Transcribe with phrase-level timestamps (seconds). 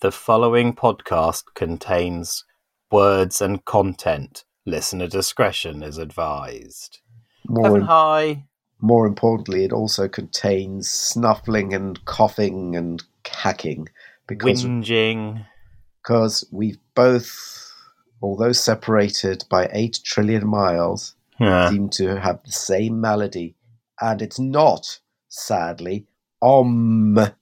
[0.00, 2.44] The following podcast contains
[2.90, 4.44] words and content.
[4.64, 7.00] Listener discretion is advised.
[7.46, 8.44] More, Kevin, hi.
[8.80, 13.88] more importantly, it also contains snuffling and coughing and hacking
[14.26, 15.44] because Whinging.
[16.02, 17.70] because we've both,
[18.22, 21.70] although separated by eight trillion miles, Yeah.
[21.70, 23.56] seem to have the same malady.
[24.02, 24.98] and it's not,
[25.28, 26.06] sadly,
[26.42, 27.34] omnicron.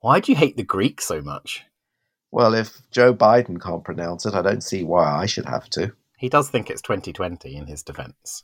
[0.00, 1.64] Why do you hate the Greek so much?
[2.30, 5.92] Well, if Joe Biden can't pronounce it, I don't see why I should have to.
[6.18, 8.42] He does think it's 2020 in his defense.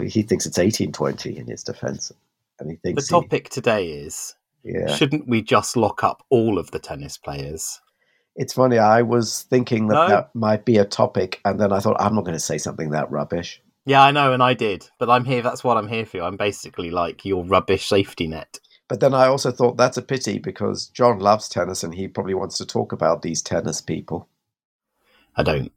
[0.00, 2.12] He thinks it's 1820 in his defense,
[2.60, 4.94] and he The thinks he- topic today is yeah.
[4.94, 7.80] shouldn't we just lock up all of the tennis players?
[8.36, 8.78] It's funny.
[8.78, 10.08] I was thinking that No?
[10.08, 12.90] that might be a topic, and then I thought I'm not going to say something
[12.90, 13.60] that rubbish.
[13.84, 15.42] Yeah, I know, and I did, but I'm here.
[15.42, 16.20] That's what I'm here for.
[16.22, 18.60] I'm basically like your rubbish safety net.
[18.92, 22.34] But then I also thought that's a pity because John loves tennis, and he probably
[22.34, 24.28] wants to talk about these tennis people.
[25.34, 25.72] I don't.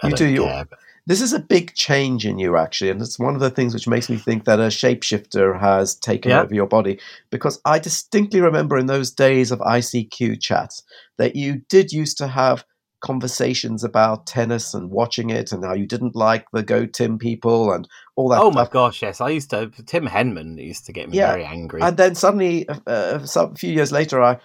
[0.00, 2.90] I You don't do your- care, but- This is a big change in you, actually,
[2.90, 6.30] and it's one of the things which makes me think that a shapeshifter has taken
[6.30, 6.42] Yeah.
[6.42, 7.00] over your body.
[7.30, 10.84] Because I distinctly remember in those days of ICQ chats
[11.18, 12.64] that you did used to have
[13.02, 17.72] conversations about tennis and watching it, and how you didn't like the Go Tim people
[17.72, 17.86] and
[18.16, 18.40] all that.
[18.40, 19.20] Oh my gosh, yes.
[19.20, 19.70] I used to.
[19.86, 21.82] Tim Henman used to get me Yeah, very angry.
[21.82, 24.38] And then suddenly, uh, uh, some, a few years later, I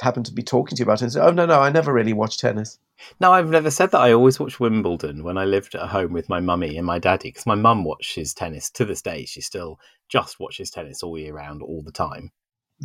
[0.00, 1.92] happened to be talking to you about it and said, Oh, no, no, I never
[1.92, 2.78] really watched tennis.
[3.20, 4.00] No, I've never said that.
[4.00, 7.30] I always watched Wimbledon when I lived at home with my mummy and my daddy
[7.30, 9.24] because my mum watches tennis to this day.
[9.24, 12.30] She still just watches tennis all year round, all the time.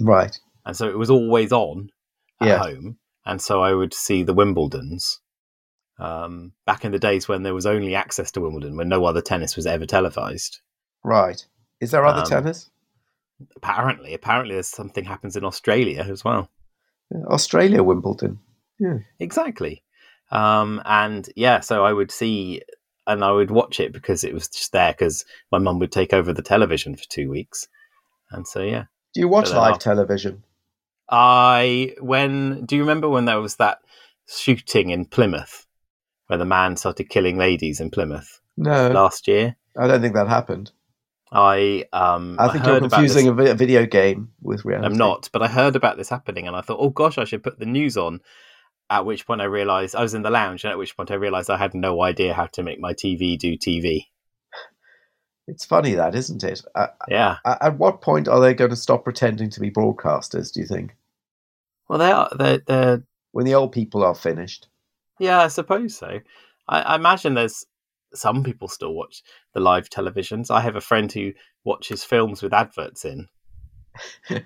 [0.02, 0.38] Right.
[0.66, 1.90] And so it was always on
[2.42, 2.58] at Yeah.
[2.60, 2.98] home.
[3.26, 5.20] And so I would see the Wimbledons
[6.00, 9.22] um, back in the days when there was only access to Wimbledon, when no other
[9.22, 10.60] tennis was ever televised.
[11.04, 11.46] Right.
[11.80, 12.70] Is there other Um, tennis?
[13.56, 16.50] Apparently, apparently, there's something happens in Australia as well.
[17.28, 18.40] Australia, Wimbledon.
[18.80, 19.00] Yeah.
[19.20, 19.84] Exactly.
[20.32, 22.62] Um, and yeah, so I would see
[23.06, 26.14] and I would watch it because it was just there because my mum would take
[26.14, 27.68] over the television for two weeks.
[28.32, 28.86] And so, yeah.
[29.14, 30.44] Do you watch live I'll- television?
[31.10, 33.80] I, when, do you remember when there was that
[34.28, 35.68] shooting in Plymouth
[36.28, 39.56] where the man started killing ladies in Plymouth No, last year?
[39.78, 40.72] I don't think that happened.
[41.32, 44.86] I, um, I think heard you're confusing a video game with reality.
[44.86, 47.44] I'm not, but I heard about this happening and I thought, oh gosh, I should
[47.44, 48.22] put the news on.
[48.90, 51.16] At which point I realized I was in the lounge, and at which point I
[51.16, 54.08] realized I had no idea how to make my TV do TV.
[55.48, 56.62] It's funny that, isn't it?
[56.74, 57.38] Uh, Yeah.
[57.46, 60.54] at what point are they going to stop pretending to be broadcasters?
[60.54, 60.96] Do you think
[61.90, 62.30] Well, they are.
[62.38, 64.68] They're, they're when the old people are finished?
[65.20, 66.20] yeah, I suppose so.
[66.68, 67.66] I, I imagine there's
[68.14, 69.22] some people still watch
[69.54, 70.50] the live televisions.
[70.52, 71.34] I have a friend who
[71.64, 73.28] watches films with adverts in.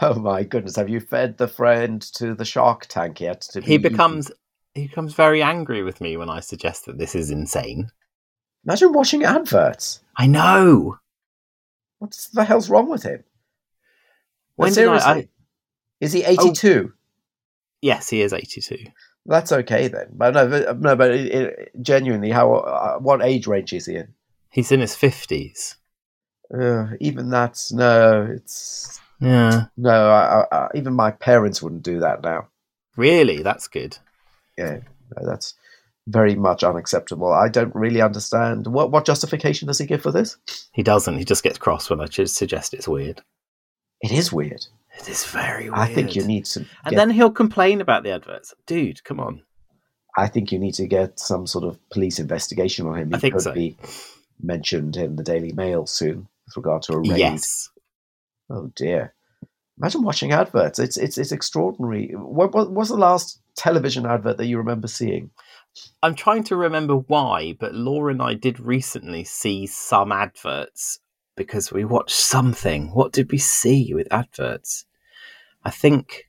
[0.00, 0.76] oh my goodness!
[0.76, 3.42] Have you fed the friend to the Shark Tank yet?
[3.52, 3.92] To He be eaten?
[3.92, 4.32] becomes
[4.74, 7.90] he becomes very angry with me when I suggest that this is insane.
[8.64, 10.00] Imagine watching adverts.
[10.16, 10.98] I know.
[11.98, 13.24] What the hell's wrong with him?
[14.56, 15.28] When did I- I-
[16.00, 16.92] is he eighty-two?
[17.82, 18.86] Yes, he is eighty-two.
[19.26, 20.08] That's okay then.
[20.12, 22.54] But no, but, no, but it, it, genuinely, how?
[22.54, 24.14] Uh, what age range is he in?
[24.50, 25.76] He's in his fifties.
[26.52, 28.26] Uh, even that's no.
[28.34, 30.10] It's Yeah, no.
[30.10, 32.48] I, I, I, even my parents wouldn't do that now.
[32.96, 33.96] really, that's good.
[34.58, 34.80] Yeah,
[35.16, 35.54] no, that's
[36.06, 37.32] very much unacceptable.
[37.32, 40.36] I don't really understand what what justification does he give for this.
[40.72, 41.18] He doesn't.
[41.18, 43.22] He just gets cross when I suggest it's weird.
[44.00, 44.66] It is weird.
[44.98, 45.78] It is very weird.
[45.78, 46.60] I think you need to.
[46.84, 48.54] And get- then he'll complain about the adverts.
[48.66, 49.42] Dude, come on.
[50.16, 53.08] I think you need to get some sort of police investigation on him.
[53.10, 53.52] He I think could so.
[53.52, 53.76] be
[54.42, 57.18] mentioned in the Daily Mail soon with regard to a raid.
[57.18, 57.70] Yes.
[58.50, 59.14] Oh dear!
[59.78, 60.78] Imagine watching adverts.
[60.78, 62.12] It's it's it's extraordinary.
[62.14, 65.30] What, what was the last television advert that you remember seeing?
[66.02, 70.98] I'm trying to remember why, but Laura and I did recently see some adverts
[71.36, 72.88] because we watched something.
[72.92, 74.84] What did we see with adverts?
[75.64, 76.28] I think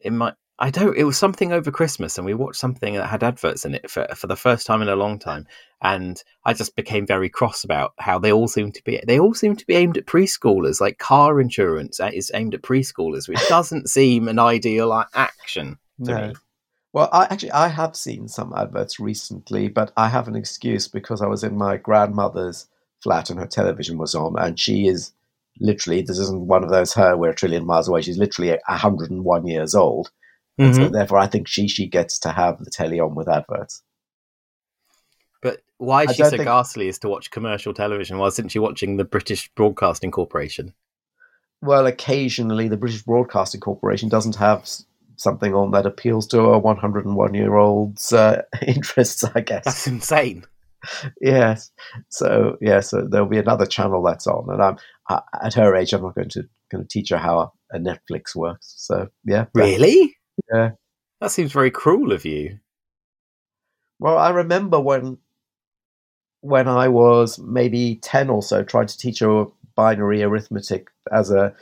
[0.00, 0.34] it might.
[0.58, 0.96] I don't.
[0.96, 4.06] It was something over Christmas, and we watched something that had adverts in it for
[4.14, 5.46] for the first time in a long time.
[5.82, 9.00] And I just became very cross about how they all seem to be.
[9.04, 10.80] They all seem to be aimed at preschoolers.
[10.80, 15.78] Like car insurance uh, is aimed at preschoolers, which doesn't seem an ideal uh, action
[16.04, 16.28] to No.
[16.28, 16.34] me.
[16.94, 21.20] Well, I actually I have seen some adverts recently, but I have an excuse because
[21.20, 22.68] I was in my grandmother's
[23.02, 25.12] flat and her television was on, and she is
[25.60, 28.00] literally this isn't one of those her we're a trillion miles away.
[28.02, 30.12] She's literally hundred and one years old,
[30.56, 30.76] and Mhm.
[30.76, 33.82] so therefore I think she she gets to have the telly on with adverts.
[35.42, 38.18] But why I is she so think- ghastly as to watch commercial television?
[38.18, 40.74] Why isn't she watching the British Broadcasting Corporation?
[41.60, 44.84] well, occasionally the British Broadcasting Corporation doesn't have s-
[45.16, 49.64] something on that appeals to a 101 year old's uh, interests, I guess.
[49.64, 50.44] That's insane.
[51.20, 51.70] yes.
[52.08, 54.76] So yeah, so there'll be another channel that's on, and I'm
[55.08, 55.92] I, at her age.
[55.92, 58.74] I'm not going to going to teach her how a Netflix works.
[58.76, 60.16] So yeah, Really?
[60.52, 60.70] Yeah.
[61.20, 62.58] That seems very cruel of you.
[63.98, 65.18] Well, I remember when
[66.40, 69.46] when I was maybe ten or so, trying to teach her
[69.76, 71.54] binary arithmetic as a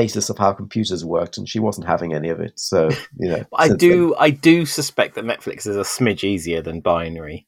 [0.00, 2.52] basis of how computers worked, and she wasn't having any of it.
[2.58, 4.14] So you know, I do.
[4.26, 7.46] I do suspect that Netflix is a smidge easier than binary.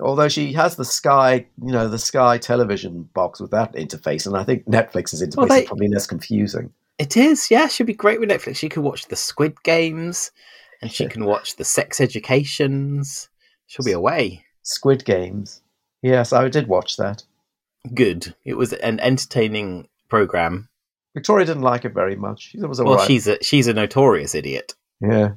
[0.00, 4.36] although she has the Sky, you know, the Sky television box with that interface, and
[4.36, 6.72] I think Netflix's interface Well, they- is probably less confusing.
[6.98, 7.50] It is.
[7.50, 8.56] Yeah, she'd be great with Netflix.
[8.56, 10.30] She could watch the Squid Games,
[10.80, 13.28] and she can watch the Sex Educations.
[13.66, 14.44] She'll be away.
[14.62, 15.60] Squid Games.
[16.02, 17.22] Yes, I did watch that.
[17.94, 18.34] Good.
[18.44, 20.68] It was an entertaining program.
[21.16, 22.50] Victoria didn't like it very much.
[22.50, 23.06] She was all Well, right.
[23.06, 24.74] she's a she's a notorious idiot.
[25.00, 25.32] Yeah,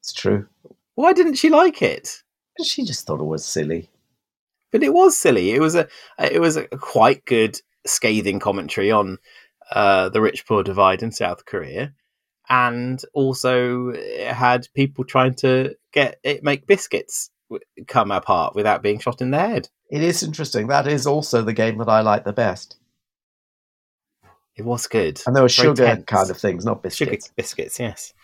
[0.00, 0.48] it's true.
[0.96, 2.22] Why didn't she like it?
[2.64, 3.88] She just thought it was silly.
[4.72, 5.52] But it was silly.
[5.52, 5.86] It was a
[6.18, 9.18] it was a quite good scathing commentary on
[9.70, 11.94] uh, the rich poor divide in South Korea,
[12.48, 17.30] and also it had people trying to get it make biscuits
[17.86, 19.68] come apart without being shot in the head.
[19.88, 20.66] It is interesting.
[20.66, 22.76] That is also the game that I like the best.
[24.56, 25.20] It was good.
[25.26, 26.04] And there were Very sugar tense.
[26.06, 27.32] kind of things, not Sugar biscuits.
[27.36, 28.14] biscuits, yes.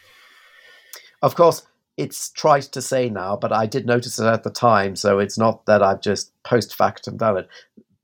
[1.21, 1.63] Of course,
[1.97, 5.39] it's trite to say now, but I did notice it at the time, so it's
[5.39, 7.49] not that I've just post factum done it.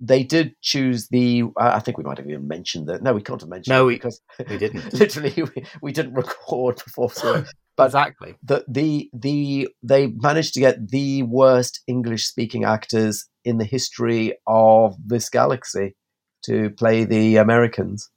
[0.01, 1.45] They did choose the.
[1.57, 3.03] I think we might have even mentioned that.
[3.03, 4.93] No, we can't have mentioned No, it we- because We didn't.
[5.01, 7.11] literally we, we didn't record before.
[7.11, 7.45] So
[7.77, 8.35] But- exactly.
[8.43, 14.35] the the the they managed to get the worst English speaking actors in the history
[14.47, 15.97] of this galaxy
[16.45, 18.09] to play the Americans.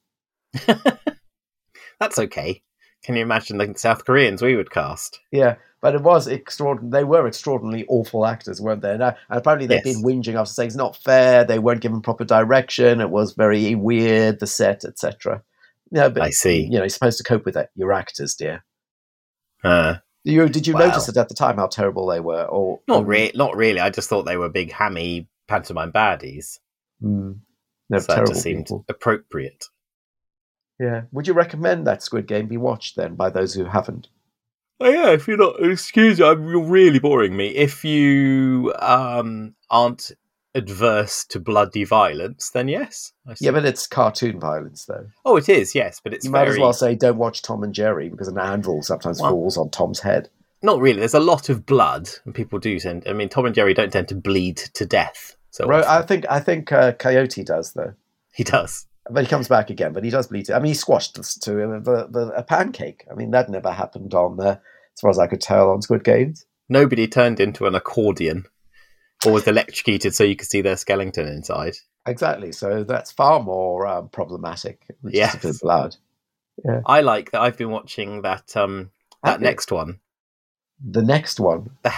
[2.00, 2.62] That's okay.
[3.04, 5.20] Can you imagine the South Koreans we would cast?
[5.32, 6.92] Yeah, but it was extraordinary.
[6.92, 8.94] They were extraordinarily awful actors, weren't they?
[8.94, 9.96] And, uh, apparently they've Yes.
[9.96, 11.44] been whinging after saying it's not fair.
[11.44, 13.02] They weren't given proper direction.
[13.02, 14.40] It was very weird.
[14.40, 15.42] The set, etc.
[15.92, 16.62] Yeah, but I see.
[16.64, 17.70] you know, you're supposed to cope with that.
[17.76, 18.64] You're actors, dear.
[19.64, 20.82] Uh, You did you Wow.
[20.88, 22.46] notice it at the time how terrible they were?
[22.46, 23.80] Or not re- not really.
[23.80, 26.60] I just thought they were big hammy pantomime baddies.
[27.04, 27.40] Mm,
[27.90, 28.86] no, so that terrible just seemed people.
[28.88, 29.66] appropriate.
[30.82, 31.04] Yeah.
[31.12, 34.08] Would you recommend that Squid Game be watched then by those who haven't?
[34.80, 37.50] Oh yeah, if you're not, excuse me, you're really boring me.
[37.50, 40.12] If you um, aren't
[40.56, 43.14] adverse to bloody violence, then yes.
[43.40, 45.06] Yeah, but it's cartoon violence though.
[45.24, 47.74] oh, it is yes, but it's you might as well say don't watch Tom and
[47.76, 50.30] Jerry because an anvil sometimes Well- falls on Tom's head.
[50.64, 51.00] not really.
[51.00, 53.04] There's a lot of blood, and people do tend.
[53.08, 55.36] I mean, Tom and Jerry don't tend to bleed to death.
[55.52, 57.94] So Ro- I think I think uh, Coyote does though.
[58.34, 58.88] he does.
[59.10, 59.94] But he comes back again.
[59.94, 60.50] But he does bleed.
[60.52, 63.06] I mean, he squashed us to uh, the, the, a pancake.
[63.10, 64.58] I mean, that never happened on, uh,
[64.94, 66.46] as far as I could tell, on Squid Games.
[66.70, 68.46] Nobody turned into an accordion
[69.26, 71.74] or was electrocuted so you could see their skeleton inside.
[72.06, 72.52] Exactly.
[72.52, 74.86] So that's far more um, problematic.
[75.04, 75.62] than just a bit of Yes.
[75.62, 75.96] blood.
[76.86, 77.42] I like that.
[77.42, 78.92] I've been watching that um
[79.24, 79.48] that Have you?
[79.48, 80.00] next one,
[80.84, 81.72] The next one.
[81.84, 81.90] the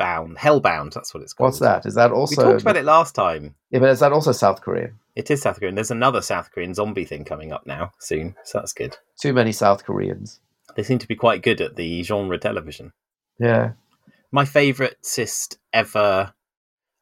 [0.00, 0.36] Hellbound.
[0.36, 0.94] Hellbound.
[0.94, 1.48] That's what it's called.
[1.48, 1.86] What's that?
[1.86, 2.42] Is that also?
[2.42, 3.54] We talked about it last time.
[3.70, 4.98] Yeah, but is that also South Korean?
[5.16, 5.74] It is South Korean.
[5.74, 8.96] There's another South Korean zombie thing coming up now soon, so that's good.
[9.20, 10.40] Too many South Koreans.
[10.76, 12.92] They seem to be quite good at the genre television.
[13.38, 13.72] Yeah.
[14.32, 16.32] My favouriteest ever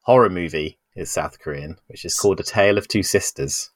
[0.03, 3.71] horror movie is South Korean, which is called A Tale of Two Sisters.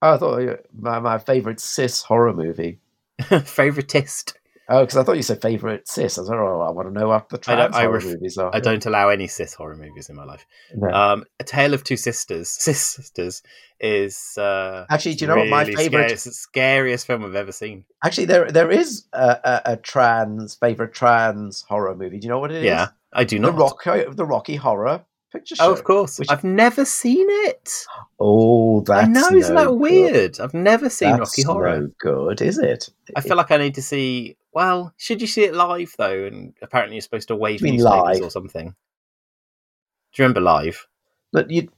[0.00, 2.80] Oh, I thought my, my favorite cis horror movie.
[3.20, 4.32] Favoritist.
[4.72, 6.16] Oh, because I thought you said favorite cis.
[6.16, 8.38] I was like, oh, I want to know what the trans I horror ref- movies
[8.38, 8.50] are.
[8.54, 10.46] I don't allow any cis horror movies in my life.
[10.74, 10.88] No.
[10.88, 13.42] Um, A Tale of Two Sisters, Sisters,
[13.80, 15.84] is uh, Actually, do you know what my favorite?
[15.90, 17.84] scary- it's the scariest film I've ever seen.
[18.04, 22.18] Actually, there there is a, a, a trans favorite trans horror movie.
[22.18, 22.64] Do you know what it is?
[22.64, 23.54] Yeah, I do not.
[23.54, 23.58] the.
[23.58, 25.64] Rocky the Rocky Horror Picture Show.
[25.68, 26.18] oh, of course.
[26.18, 27.86] which- I've never seen it.
[28.20, 29.80] Oh, that's I know, isn't no that good.
[29.80, 30.40] weird?
[30.40, 31.80] I've never seen That's Rocky Horror.
[31.80, 32.90] No good, is it?
[33.16, 34.36] I feel like I need to see.
[34.52, 36.24] Well, should you see it live though?
[36.26, 38.22] And apparently, you're supposed to wave You mean newspapers live?
[38.22, 38.68] or something.
[38.68, 40.86] Do you remember live?
[41.32, 41.68] But you,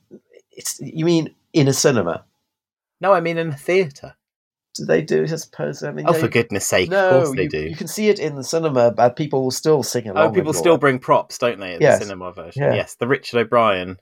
[0.51, 2.25] it's you mean in a cinema?
[3.01, 4.17] No, I mean in a theatre.
[4.77, 5.23] Do they do?
[5.23, 5.83] I suppose.
[5.83, 6.91] I mean, Oh, they- for goodness' sake!
[6.91, 7.61] no, of course they you, do.
[7.69, 10.27] You can see it in the cinema, but people will still sing along.
[10.31, 11.75] Oh, people still bring props, don't they?
[11.75, 11.99] At Yes.
[12.01, 12.63] the cinema version.
[12.63, 12.75] Yeah.
[12.75, 13.99] Yes, the Richard O'Brien.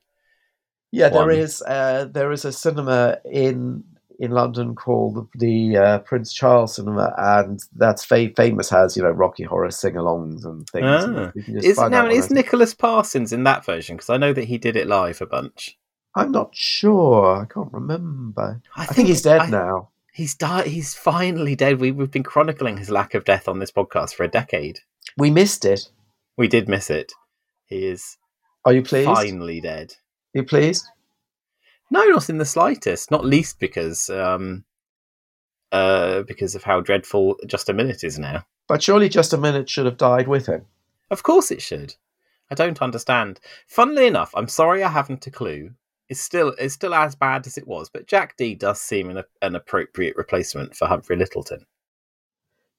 [0.90, 1.30] Yeah, there one.
[1.36, 1.62] is.
[1.62, 3.84] Uh, there is a cinema in
[4.18, 8.70] in London called the uh, Prince Charles Cinema, and that's fa- famous.
[8.70, 11.04] Has you know Rocky Horror sing-alongs and things.
[11.04, 11.32] and Ah.
[11.36, 13.96] just Is now is Nicholas Parsons in that version?
[13.96, 15.78] Because I know that he did it live a bunch.
[16.14, 17.42] I'm not sure.
[17.42, 18.60] I can't remember.
[18.76, 19.88] I, I think he's dead I- now.
[20.12, 20.66] He's died.
[20.66, 21.80] He's finally dead.
[21.80, 24.80] We, we've been chronicling his lack of death on this podcast for a decade.
[25.16, 25.88] We missed it.
[26.36, 27.12] We did miss it.
[27.66, 28.18] He is
[28.66, 29.08] Are you pleased?
[29.08, 29.94] finally dead.
[30.34, 30.86] Are you pleased?
[31.90, 33.10] No, not in the slightest.
[33.10, 34.64] Not least because um,
[35.72, 38.44] uh, because of how dreadful just a minute is now.
[38.68, 40.66] But surely just a minute should have died with him.
[41.10, 41.94] Of course it should.
[42.50, 43.40] I don't understand.
[43.66, 45.70] Funnily enough, I'm sorry I haven't a clue.
[46.12, 49.24] It's still it's still as bad as it was, but Jack Dee does seem an,
[49.40, 51.64] an appropriate replacement for Humphrey Lyttelton.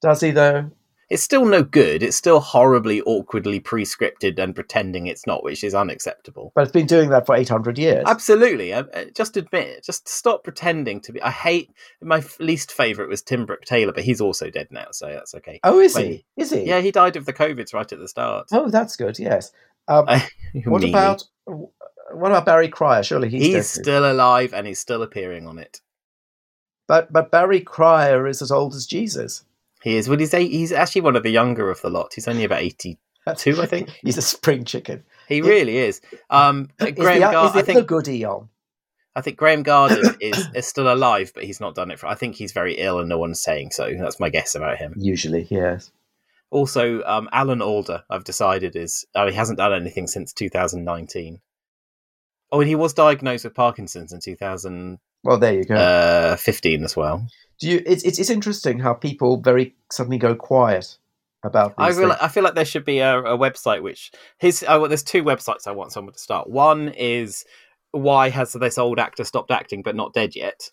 [0.03, 0.69] Does he though?
[1.09, 2.03] It's still no good.
[2.03, 6.51] It's still horribly awkwardly pre-scripted and pretending it's not, which is unacceptable.
[6.53, 8.03] But it's been doing that for eight hundred years.
[8.05, 8.71] Absolutely.
[8.71, 9.83] Uh, uh, just admit it.
[9.83, 11.19] Just stop pretending to be.
[11.19, 11.71] I hate
[12.03, 15.59] my least favorite was Tim Brooke Taylor, but he's also dead now, so that's okay.
[15.63, 16.07] Oh, is Wait.
[16.35, 16.41] he?
[16.43, 16.65] Is he?
[16.65, 18.49] Yeah, he died of the COVIDs right at the start.
[18.51, 19.17] Oh, that's good.
[19.17, 19.51] Yes.
[19.87, 20.05] Um,
[20.65, 21.23] what about
[22.13, 23.03] what about Barry Cryer?
[23.03, 25.82] Surely he's, He's, still alive and he's still appearing on it.
[26.88, 29.43] But but Barry Cryer is as old as Jesus.
[29.82, 30.08] He is.
[30.08, 32.13] Well, he's eight, he's actually one of the younger of the lot.
[32.13, 33.89] He's only about eighty-two, I think.
[34.01, 35.03] He's a spring chicken.
[35.27, 36.01] He Is- really is.
[36.29, 38.50] Um, Is Graham, the, Gar- is I think goodie on?
[39.15, 42.08] I think Graham Garden is, is still alive, but he's not done it for.
[42.08, 43.91] I think he's very ill, and no one's saying so.
[43.98, 44.93] That's my guess about him.
[44.98, 45.91] Usually, yes.
[46.50, 51.39] Also, um, Alan Alda, I've decided is oh, he hasn't done anything since 2019.
[52.53, 55.00] Oh, and he was diagnosed with Parkinson's in 2000.
[55.24, 55.74] Well, there you go.
[55.74, 57.27] uh, as well.
[57.60, 57.81] Do you?
[57.83, 60.98] It's, it's it's interesting how people very suddenly go quiet
[61.43, 61.74] about.
[61.79, 64.63] I feel like, I feel like there should be a, a website which his.
[64.67, 66.48] Oh, well, there's two websites I want someone to start.
[66.48, 67.43] One is
[67.91, 70.69] why has this old actor stopped acting but not dead yet?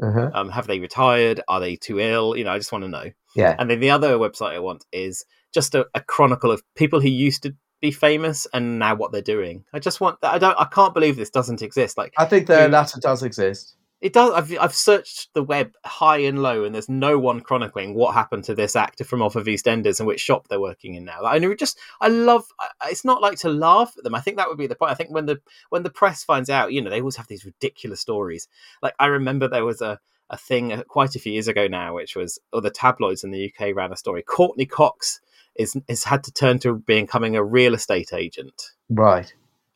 [0.00, 0.30] Uh-huh.
[0.32, 1.40] Um, have they retired?
[1.48, 2.36] Are they too ill?
[2.36, 3.10] You know, I just want to know.
[3.34, 3.56] Yeah.
[3.58, 7.08] And then the other website I want is just a, a chronicle of people who
[7.08, 9.64] used to be famous and now what they're doing.
[9.72, 10.18] I just want.
[10.22, 10.58] I don't.
[10.58, 11.98] I can't believe this doesn't exist.
[11.98, 13.76] Like I think the latter does exist.
[14.00, 14.32] it does.
[14.32, 18.44] I've I've searched the web high and low, and there's no one chronicling what happened
[18.44, 21.22] to this actor from off of EastEnders and which shop they're working in now.
[21.22, 22.44] Like, I know, just I love.
[22.86, 24.14] It's not like to laugh at them.
[24.14, 24.92] I think that would be the point.
[24.92, 27.44] I think when the when the press finds out, you know, they always have these
[27.44, 28.48] ridiculous stories.
[28.82, 30.00] Like I remember there was a
[30.30, 33.30] a thing uh, quite a few years ago now, which was or the tabloids in
[33.30, 34.22] the UK ran a story.
[34.22, 35.20] Courteney Cox
[35.56, 38.72] is is had to turn to becoming a real estate agent.
[38.88, 39.32] Right.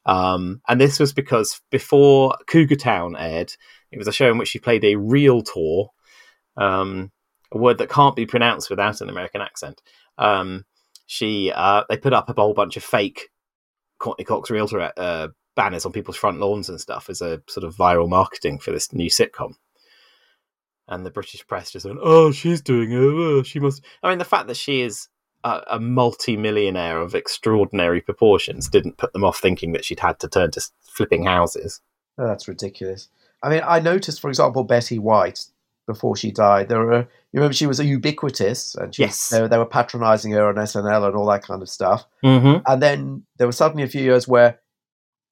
[0.06, 3.52] Um, and this was because before Cougar Town aired,
[3.90, 5.88] it was a show in which she played a realtor,
[6.56, 7.12] um,
[7.52, 9.82] a word that can't be pronounced without an American accent.
[10.16, 10.64] Um,
[11.06, 13.28] she uh, they put up a whole bunch of fake
[13.98, 17.76] Courteney Cox realtor uh, banners on people's front lawns and stuff as a sort of
[17.76, 19.54] viral marketing for this new sitcom.
[20.86, 22.96] And the British press just went, "Oh, she's doing it.
[22.96, 25.08] Oh, she must." I mean, the fact that she is
[25.44, 30.28] a, a multi-millionaire of extraordinary proportions didn't put them off thinking that she'd had to
[30.28, 31.80] turn to flipping houses.
[32.18, 33.08] Oh, that's ridiculous.
[33.42, 35.46] I mean, I noticed, for example, Betty White
[35.86, 36.68] before she died.
[36.68, 36.98] There were,
[37.32, 39.28] you remember, she was a ubiquitous, and she, Yes.
[39.28, 42.04] they, were- they were patronising her on SNL and all that kind of stuff.
[42.24, 42.62] Mm-hmm.
[42.66, 44.58] And then there was suddenly a few years where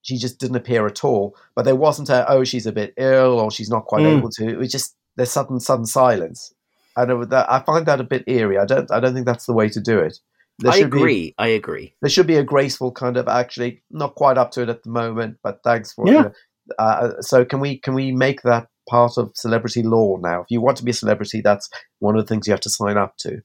[0.02, 1.36] she just didn't appear at all.
[1.56, 4.18] But there wasn't a oh she's a bit ill or she's not quite Mm.
[4.18, 4.48] able to.
[4.48, 6.54] It was just there's sudden sudden silence,
[6.97, 8.59] and it, that, I find that a bit eerie.
[8.59, 10.19] I don't I don't think that's the way to do it.
[10.59, 11.35] There I should Be, agree.
[11.38, 11.95] I agree.
[12.00, 14.91] there should be a graceful kind of actually not quite up to it at the
[14.91, 16.31] moment, but thanks for Yeah.
[16.79, 20.41] Uh, so can we can we make that part of celebrity law now?
[20.41, 22.71] If you want to be a celebrity, that's one of the things you have to
[22.71, 23.43] sign up to.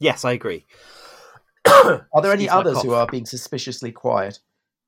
[0.00, 0.66] Yes, I agree.
[1.66, 4.40] Are there any Excuse others who are being suspiciously quiet?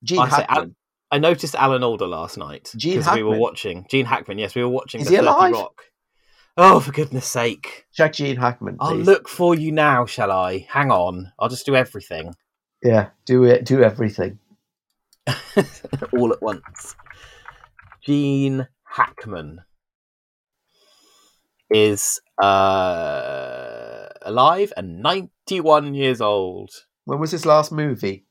[0.03, 0.77] Gene I say, Hackman.
[1.13, 4.39] I noticed Alan Alda last night because we were watching Gene Hackman.
[4.39, 5.53] Yes, we were watching Is the he alive?
[5.53, 5.83] Rock.
[6.56, 7.87] Oh, for goodness sake!
[7.94, 10.66] Check Gene Hackman, I'll look for you now, shall I?
[10.68, 12.35] Hang on, I'll just do everything
[12.82, 13.64] Yeah, do it.
[13.64, 14.38] Do everything.
[16.12, 16.94] all at once.
[18.04, 19.61] Gene Hackman
[21.71, 26.71] is uh, alive and 91 years old.
[27.04, 28.26] When was his last movie?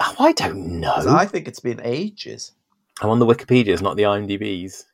[0.00, 0.94] Oh, I don't know.
[1.08, 2.52] I think it's been ages.
[3.00, 4.84] I'm on the Wikipedia's, not the IMDb's.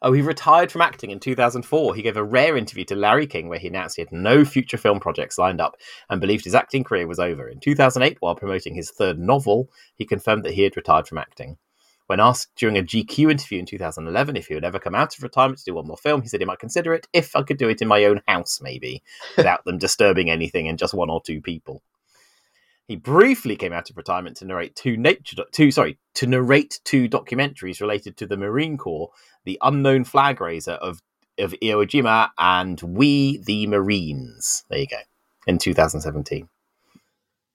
[0.00, 1.94] Oh, he retired from acting in 2004.
[1.94, 4.76] He gave a rare interview to Larry King where he announced he had no future
[4.76, 5.76] film projects lined up
[6.08, 7.48] and believed his acting career was over.
[7.48, 11.56] In 2008, while promoting his third novel, he confirmed that he had retired from acting.
[12.06, 15.22] When asked during a GQ interview in 2011 if he would ever come out of
[15.22, 17.58] retirement to do one more film, he said he might consider it if I could
[17.58, 19.02] do it in my own house, maybe,
[19.36, 21.82] without them disturbing anything and just one or two people.
[22.88, 27.06] He briefly came out of retirement to narrate two nature two sorry to narrate two
[27.06, 29.10] documentaries related to the Marine Corps,
[29.44, 31.02] the unknown flag raiser of
[31.38, 34.64] of Iwo Jima and We the Marines.
[34.70, 34.96] There you go.
[35.46, 36.48] In 2017.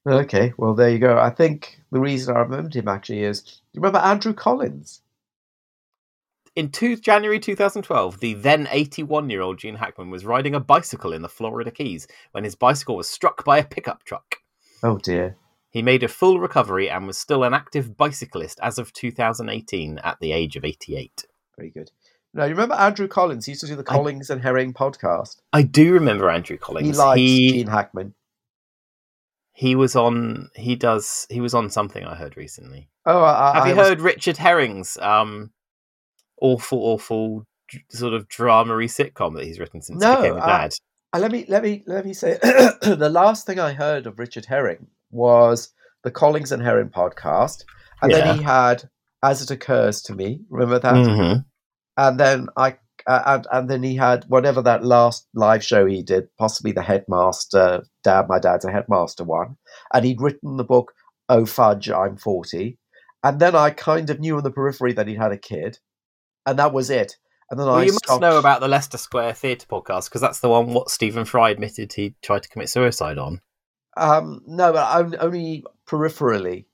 [0.05, 1.17] Okay, well there you go.
[1.17, 3.61] I think the reason I remembered him actually is.
[3.73, 5.01] You remember Andrew Collins?
[6.55, 11.11] in two, January 2012, the then 81 year old Gene Hackman was riding a bicycle
[11.11, 14.42] in the Florida Keys when his bicycle was struck by a pickup truck.
[14.83, 15.37] Oh dear.
[15.69, 20.19] He made a full recovery and was still an active bicyclist as of 2018 at
[20.19, 21.25] the age of 88.
[21.57, 21.89] Very good.
[22.35, 23.45] Now, you remember Andrew Collins?
[23.45, 25.37] He used to do the I- Collins and Herring podcast.
[25.51, 26.87] I do remember Andrew Collins.
[26.87, 28.13] He likes he, Gene Hackman.
[29.53, 30.49] he was on.
[30.55, 31.25] He does.
[31.29, 32.89] He was on something I heard recently.
[33.05, 35.51] Oh, I, Have I you was- heard Richard Herring's um,
[36.41, 37.45] awful, awful
[37.89, 40.73] sort of dramery sitcom that he's written since No, he became a dad?
[41.15, 44.87] Let me let me let me say the last thing I heard of Richard Herring
[45.11, 45.71] was
[46.03, 47.63] the Collins and Herring podcast,
[48.01, 48.19] and Yeah.
[48.25, 48.89] then he had
[49.23, 50.93] "As It Occurs to Me." Remember that?
[50.95, 51.45] Mhm.
[51.97, 56.01] And then I uh, and and then he had whatever that last live show he
[56.01, 57.83] did, possibly the Headmaster.
[58.03, 59.57] Dad, my dad's a headmaster one,
[59.93, 60.93] and he'd written the book
[61.29, 62.79] "Oh Fudge, I'm 40.
[63.23, 65.77] And then I kind of knew on the periphery that he had a kid,
[66.47, 67.17] and that was it.
[67.53, 70.39] And then Well, I you must know about the Leicester Square Theatre podcast because that's
[70.39, 73.41] the one what Stephen Fry admitted he tried to commit suicide on.
[73.95, 76.65] Um, no, but only peripherally,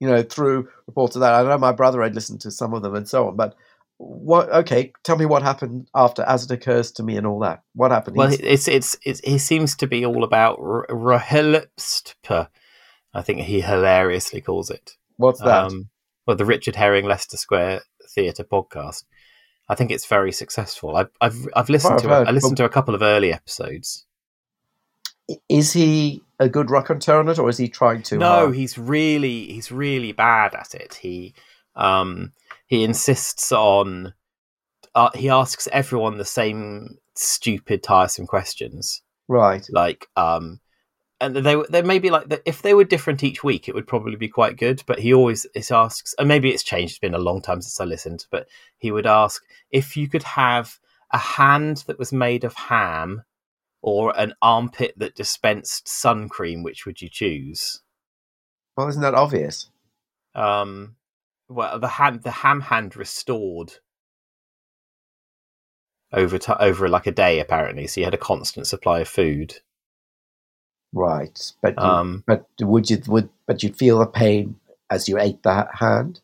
[0.00, 1.34] you know, through reports of that.
[1.34, 3.54] I know my brother had listened to some of them and so on, but
[3.98, 4.50] what?
[4.50, 7.62] Okay, tell me what happened after, as it occurs to me, and all that.
[7.76, 8.16] What happened?
[8.16, 12.48] Well, it's it's, it's he seems to be all about r- RHLSTP.
[13.14, 14.96] I think he hilariously calls it.
[15.16, 15.66] what's that?
[15.66, 15.90] Um,
[16.26, 19.04] well, the Richard Herring Leicester Square Theatre podcast.
[19.68, 20.96] I think it's very successful.
[20.96, 24.06] I've I've, I've listened I've to heard, I listened to a couple of early episodes.
[25.48, 28.18] is he a good raconteur on it, or is he trying to?
[28.18, 28.54] no, hard?
[28.54, 30.94] he's really he's really bad at it.
[30.94, 31.34] He
[31.76, 32.32] um
[32.66, 34.14] he insists on
[34.94, 39.66] uh, he asks everyone the same stupid tiresome questions right.
[39.70, 40.60] like um
[41.20, 44.16] and they they may be like if they were different each week it would probably
[44.16, 47.18] be quite good but he always it asks and maybe it's changed it's been a
[47.18, 48.46] long time since i listened but
[48.78, 50.78] he would ask if you could have
[51.12, 53.22] a hand that was made of ham
[53.82, 57.80] or an armpit that dispensed sun cream which would you choose
[58.76, 59.70] Well, isn't that obvious?
[60.34, 60.96] um
[61.48, 63.74] well the ham the ham hand restored
[66.12, 69.56] over to, over like a day apparently so you had a constant supply of food
[70.94, 74.56] Right, but you, um but would you would but you'd feel the pain
[74.90, 76.20] as you ate that hand?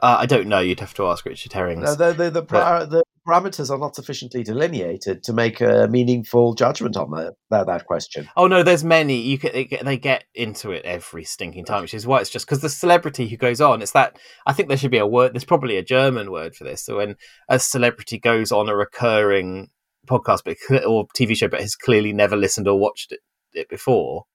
[0.00, 0.60] Uh, I don't know.
[0.60, 1.84] You'd have to ask Richard Herring's.
[1.84, 6.54] No, the the the, par- the parameters are not sufficiently delineated to make a meaningful
[6.54, 8.28] judgment on that that, that question.
[8.36, 9.20] oh no, there's many.
[9.20, 12.30] You can, they get- they get into it every stinking time, which is why it's
[12.30, 13.82] just because the celebrity who goes on.
[13.82, 15.34] It's that I think there should be a word.
[15.34, 16.84] There's probably a German word for this.
[16.84, 17.16] So when
[17.48, 19.70] a celebrity goes on a recurring
[20.06, 23.18] podcast but or TV show, but has clearly never listened or watched it,
[23.54, 24.26] it before,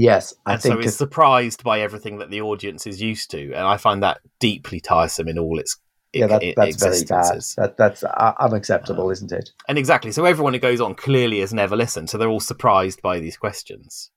[0.00, 3.52] Yes, I and so think is surprised by everything that the audience is used to,
[3.52, 5.76] and I find that deeply tiresome in all its
[6.12, 7.42] yeah, that, that's very bad.
[7.56, 9.50] That that's uh, unacceptable, isn't it?
[9.68, 10.12] And exactly.
[10.12, 12.10] So everyone who goes on clearly has never listened.
[12.10, 14.10] So they're all surprised by these questions.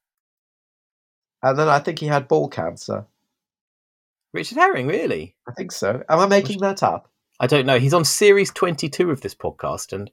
[1.41, 3.07] And then I think he had ball cancer.
[4.33, 5.35] Richard Herring, really?
[5.47, 6.03] I think so.
[6.07, 7.09] Am I making that up?
[7.39, 7.79] I don't know.
[7.79, 10.11] He's on series 22 of this podcast and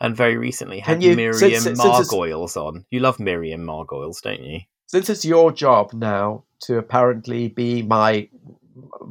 [0.00, 2.84] and very recently had you- Miriam since- since Margolyes on.
[2.90, 4.60] You love Miriam Margolyes, don't you?
[4.86, 8.28] Since it's your job now to apparently be my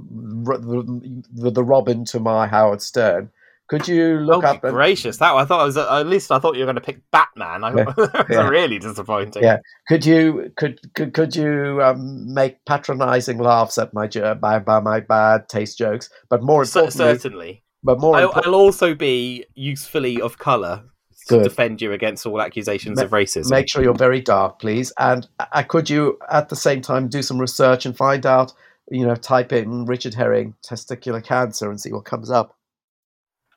[0.10, 3.30] the, the Robin to my Howard Stern,
[3.68, 5.18] could you look oh, up and gracious!
[5.18, 7.66] That I thought I was at least I thought you were going to pick Batman.
[7.66, 7.84] I, Yeah.
[7.98, 9.44] that was really disappointing.
[9.44, 9.58] Yeah.
[9.90, 15.02] could you could could, could you um, make patronizing laughs at my by, by my
[15.02, 17.64] bad taste jokes, but more importantly, certainly.
[17.84, 20.84] But more I, importantly, I'll also be usefully of colour
[21.28, 21.44] to Good.
[21.44, 23.50] defend you against all accusations Ma- of racism.
[23.52, 24.94] make sure you're very dark, please.
[24.98, 28.54] And uh, could you, at the same time, do some research and find out,
[28.90, 32.56] you know, type in Richard Herring testicular cancer and see what comes up.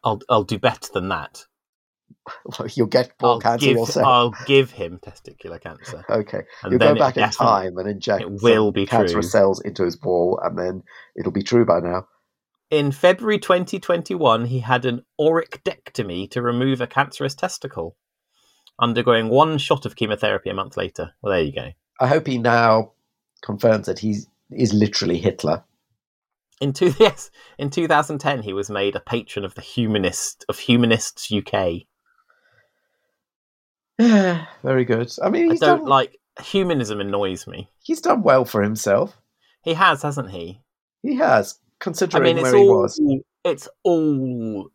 [0.03, 1.45] I'll I'll do better than that.
[2.45, 4.07] Well, You'll get ball I'll cancer give, yourself.
[4.07, 6.05] I'll give him testicular cancer.
[6.11, 9.13] okay, And you then go back in time and inject it will some be cancerous
[9.13, 9.23] true.
[9.23, 10.83] cells into his ball, and then
[11.17, 12.07] it'll be true by now.
[12.71, 17.97] In February 2021, he had an orchidectomy to remove a cancerous testicle,
[18.79, 21.13] undergoing one shot of chemotherapy a month later.
[21.21, 21.71] Well, there you go.
[21.99, 22.93] I hope he now
[23.43, 24.19] confirms that he
[24.53, 25.65] is literally Hitler.
[26.61, 31.33] In two yes, in 2010, he was made a patron of the Humanist of Humanists
[31.33, 31.83] UK.
[33.99, 35.13] Yeah, very good.
[35.23, 37.01] I mean, I don't done, like humanism.
[37.01, 37.69] Annoys me.
[37.83, 39.17] he's done well for himself.
[39.63, 40.61] He has, hasn't he?
[41.03, 43.01] He has, I considering mean, it's where he all was.
[43.45, 44.71] it's all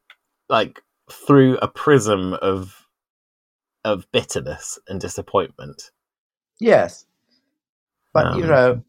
[0.49, 2.85] like through a prism of
[3.83, 5.91] of bitterness and disappointment.
[6.59, 7.05] Yes,
[8.13, 8.83] but you Um, know,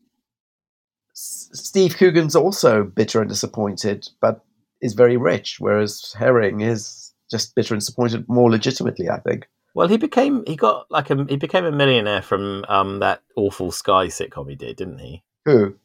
[1.13, 4.09] S- Steve Coogan's also bitter and disappointed.
[4.21, 4.43] But
[4.81, 9.49] is very rich, whereas Herring is just bitter and disappointed more legitimately, I think.
[9.75, 13.71] Well, he became he got like a he became a millionaire from um that awful
[13.71, 15.23] Sky sitcom he did, didn't he?
[15.45, 15.77] Who?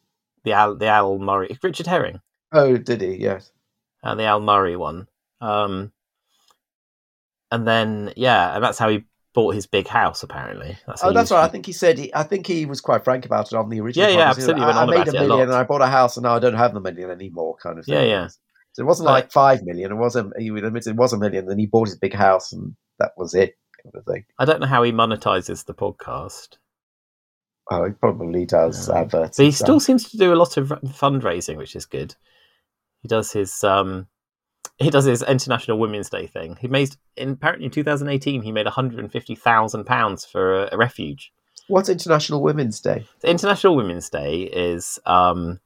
[0.43, 2.19] The Al the Al Murray Richard Herring,
[2.51, 3.15] Oh, did he?
[3.17, 3.51] Yes.
[4.04, 5.08] uh, the Al Murray one.
[5.39, 5.91] Um,
[7.51, 10.23] and then yeah, and that's how he bought his big house.
[10.23, 11.43] Apparently, that's Oh, that's right.
[11.43, 11.97] I think he said.
[11.97, 14.10] He, I think he was quite frank about it on the original.
[14.10, 14.63] Yeah, yeah, absolutely.
[14.63, 16.39] I, I made a it a million, and I bought a house, and now I
[16.39, 17.56] don't have the million anymore.
[17.62, 17.95] Kind of thing.
[17.95, 18.27] Yeah, yeah.
[18.73, 19.91] So it wasn't But- like five million.
[19.91, 20.34] It wasn't.
[20.39, 21.45] He would admit it was a million.
[21.45, 23.56] Then he bought his big house, and that was it.
[23.84, 24.25] Kind of thing.
[24.39, 26.58] I don't know how he monetizes the podcast.
[27.71, 28.99] Oh, he probably does Yeah.
[28.99, 29.38] adverts.
[29.38, 29.65] But he stuff.
[29.65, 32.15] still seems to do a lot of fundraising, which is good.
[33.01, 34.07] He does his um,
[34.77, 36.57] he does his International Women's Day thing.
[36.60, 41.31] He made in apparently in 2018 he made 150 thousand pounds for a, a refuge.
[41.67, 43.05] What's International Women's Day?
[43.23, 45.62] International Women's Day is um,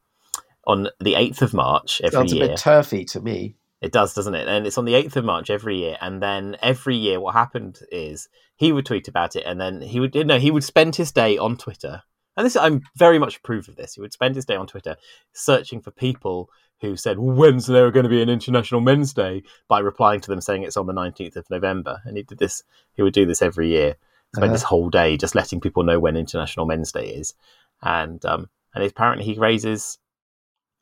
[0.67, 3.55] on the 8th of March every Sounds a bit turfy to me.
[3.85, 4.47] It does, doesn't it?
[4.47, 5.95] And it's on the 8th of March every year.
[6.01, 9.99] And then every year, what happened is he would tweet about it, and then he
[9.99, 12.01] would, no, he would spend his day on Twitter.
[12.35, 13.93] And this, I'm very much approve of this.
[13.93, 14.95] He would spend his day on Twitter
[15.33, 16.49] searching for people
[16.81, 20.41] who said, "When's there going to be an International Men's Day?" by replying to them
[20.41, 22.01] saying it's on the 19th of November.
[22.05, 22.63] And he did this.
[22.95, 23.95] He would do this every year.
[24.35, 24.53] Spend Uh-huh.
[24.53, 27.35] his whole day just letting people know when International Men's Day is.
[27.81, 29.99] And um, and apparently he raises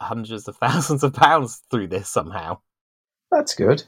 [0.01, 2.59] hundreds of thousands of pounds through this somehow.
[3.33, 3.83] That's good.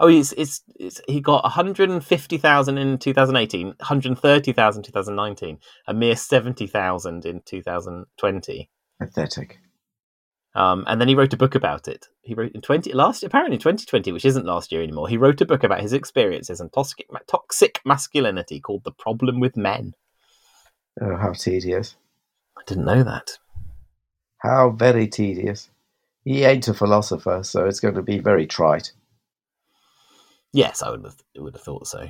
[0.00, 7.24] Oh, it's, it's it's he got 150,000 in 2018, 130,000 in 2019, a mere 70,000
[7.24, 8.70] in 2020.
[8.98, 9.58] Pathetic.
[10.54, 12.08] Um, and then he wrote a book about it.
[12.22, 15.08] He wrote in 20 last apparently 2020, which isn't last year anymore.
[15.08, 19.56] He wrote a book about his experiences and toxic toxic masculinity called The Problem with
[19.56, 19.94] Men.
[21.00, 21.94] Oh, how tedious.
[22.58, 23.38] I didn't know that.
[24.38, 25.70] How very tedious.
[26.24, 28.92] He ain't a philosopher, so it's going to be very trite.
[30.52, 32.08] Yes, I would have would have thought so.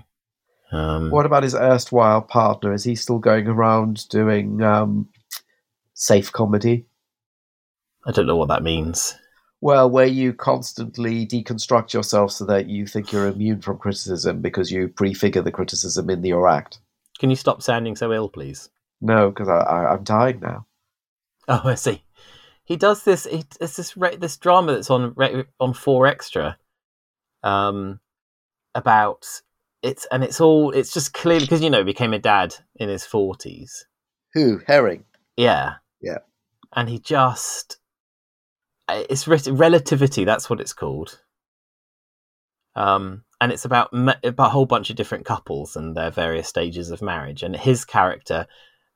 [0.73, 2.73] Um, What about his erstwhile partner?
[2.73, 5.09] Is he still going around doing um,
[5.95, 6.87] safe comedy?
[8.07, 9.15] I don't know what that means.
[9.61, 14.73] Well, where you constantly deconstruct yourself so that you think you're immune from criticism because
[14.73, 16.81] you prefigure the criticism in your act.
[17.21, 18.71] Can you stop sounding so ill, please?
[19.01, 20.67] No, because I, I, I'm dying now.
[21.47, 22.03] Oh, I see.
[22.65, 23.25] He does this.
[23.25, 26.57] He, it's this re- this drama that's on re- on Four Extra,
[27.43, 28.01] um,
[28.75, 29.27] about
[29.83, 32.89] it's and it's all it's just clearly because you know he became a dad in
[32.89, 33.87] his forties.
[34.35, 34.61] Who?
[34.67, 35.05] Herring.
[35.37, 36.19] Yeah, Yeah.
[36.75, 37.79] and he just
[38.89, 40.25] it's re- relativity.
[40.25, 41.21] That's what it's called.
[42.75, 46.91] Um, and it's about about a whole bunch of different couples and their various stages
[46.91, 47.43] of marriage.
[47.43, 48.47] And his character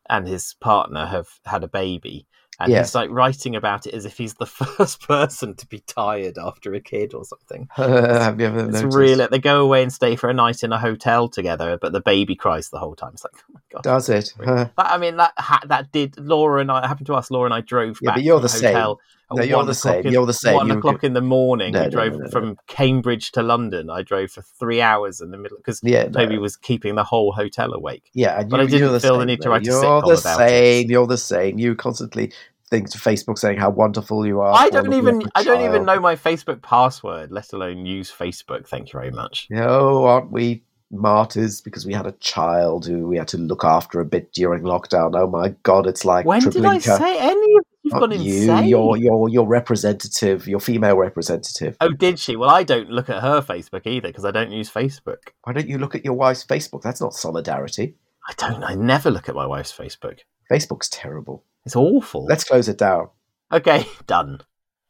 [0.09, 2.26] and his partner have had a baby,
[2.58, 2.78] and Yeah.
[2.80, 6.72] he's like writing about it as if he's the first person to be tired after
[6.74, 7.68] a kid or something.
[7.76, 8.96] Have you ever It's noticed?
[8.96, 12.00] really they go away and stay for a night in a hotel together, but the
[12.00, 13.12] baby cries the whole time.
[13.14, 13.82] It's like, oh my god.
[13.82, 14.32] Does it?
[14.38, 17.30] That- I mean, that ha- that did Laura and I happened to us.
[17.30, 18.74] Laura and I drove Yeah, back but you're the same.
[18.74, 18.92] hotel.
[18.92, 20.06] at No, you're one the o'clock same.
[20.06, 20.54] In, You're the same.
[20.54, 21.72] One You o'clock in the morning.
[21.72, 23.90] No, we drove no, no, from Cambridge to London.
[23.90, 26.08] I drove for three hours in the middle because yeah.
[26.08, 28.10] Toby was keeping the whole hotel awake.
[28.14, 29.98] Yeah, and But I didn't the feel the same, need to write a You're the
[30.20, 30.48] about it.
[30.48, 30.90] same.
[30.90, 31.58] You're the same.
[31.58, 32.32] You constantly
[32.70, 34.52] think to Facebook saying how wonderful you are.
[34.54, 38.68] I don't even I don't even know my Facebook password, let alone use Facebook.
[38.68, 39.48] Thank you very much.
[39.50, 40.62] No, aren't we
[40.92, 44.62] martyrs because we had a child who we had to look after a bit during
[44.62, 45.18] lockdown?
[45.18, 48.35] Oh my god, it's like When did I say any of you've Not gone you,
[48.42, 48.68] insane?
[48.68, 51.77] your your your representative, your female representative.
[51.81, 52.37] Oh, did she?
[52.37, 55.18] Well, I don't look at her Facebook either because I don't use Facebook.
[55.44, 56.83] Why don't you look at your wife's Facebook?
[56.83, 57.94] That's not solidarity.
[58.29, 58.64] I don't.
[58.64, 60.20] I never look at my wife's Facebook.
[60.51, 61.44] Facebook's terrible.
[61.64, 62.25] It's awful.
[62.25, 63.09] Let's close it down.
[63.53, 64.40] Okay, done.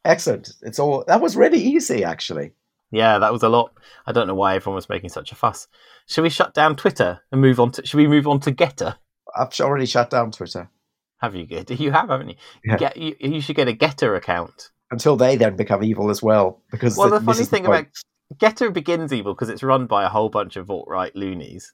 [0.04, 0.50] Excellent.
[0.62, 2.52] It's all that was really easy actually.
[2.90, 3.72] Yeah, that was a lot.
[4.06, 5.66] I don't know why everyone was making such a fuss.
[6.06, 7.84] Should we shut down Twitter and move on to?
[7.84, 8.96] Should we move on to Gettr?
[9.36, 10.70] I've already shut down Twitter.
[11.18, 11.46] Have you?
[11.46, 12.36] Get you have, haven't you?
[12.64, 12.76] Yeah.
[12.76, 14.70] Get you, you should get a Gettr account.
[14.90, 16.62] Until they then become evil as well.
[16.70, 17.88] Because Well, it the funny thing point.
[17.88, 21.72] about Gettr begins evil because it's run by a whole bunch of alt right loonies.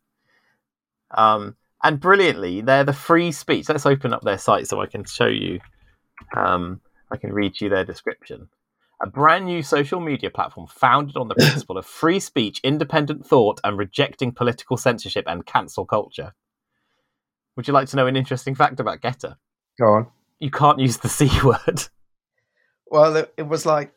[1.10, 3.68] Um, and brilliantly, they're the free speech.
[3.68, 5.60] Let's open up their site so I can show you.
[6.34, 8.48] Um, I can read you their description.
[9.02, 13.60] A brand new social media platform founded on the principle of free speech, independent thought,
[13.64, 16.34] and rejecting political censorship and cancel culture.
[17.56, 19.36] Would you like to know an interesting fact about Gettr?
[19.78, 20.06] Go on.
[20.38, 21.82] You can't use the C word.
[22.86, 23.92] Well, it, it was like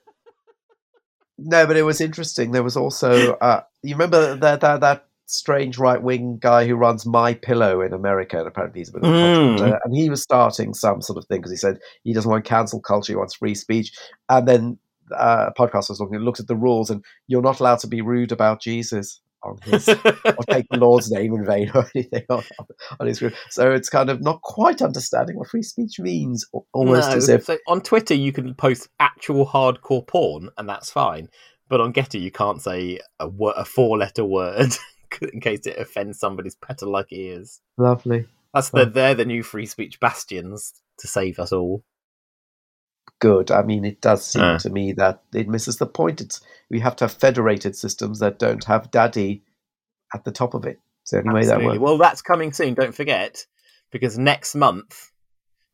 [1.38, 2.52] no, but it was interesting.
[2.52, 7.06] There was also uh, you remember that that that strange right wing guy who runs
[7.06, 9.80] My Pillow in America, and apparently he's a bit of a Mm.
[9.84, 12.80] and he was starting some sort of thing because he said he doesn't want cancel
[12.80, 13.92] culture, he wants free speech,
[14.30, 14.78] and then
[15.16, 17.88] uh, podcast I was looking at looks at the rules, and you're not allowed to
[17.88, 22.24] be rude about Jesus on his or take the Lord's name in vain or anything
[22.30, 22.44] on,
[23.00, 23.34] on his group.
[23.50, 27.46] So it's kind of not quite understanding what free speech means, almost No, as if
[27.46, 31.30] so on Twitter you can post actual hardcore porn, and that's fine.
[31.70, 34.74] But on Gettr you can't say a, wo- a four-letter word
[35.34, 37.62] in case it offends somebody's petal-like ears.
[37.78, 38.28] lovely.
[38.54, 41.84] That's the they're the new free speech bastions to save us all.
[43.20, 43.52] Good.
[43.52, 44.60] I mean, it does seem Uh.
[44.60, 46.22] to me that it misses the point.
[46.22, 49.44] It's we have to have federated systems that don't have daddy
[50.14, 50.80] at the top of it.
[51.04, 51.80] It's the only way that works.
[51.80, 52.74] Well, that's coming soon.
[52.74, 53.46] Don't forget,
[53.92, 55.12] because next month,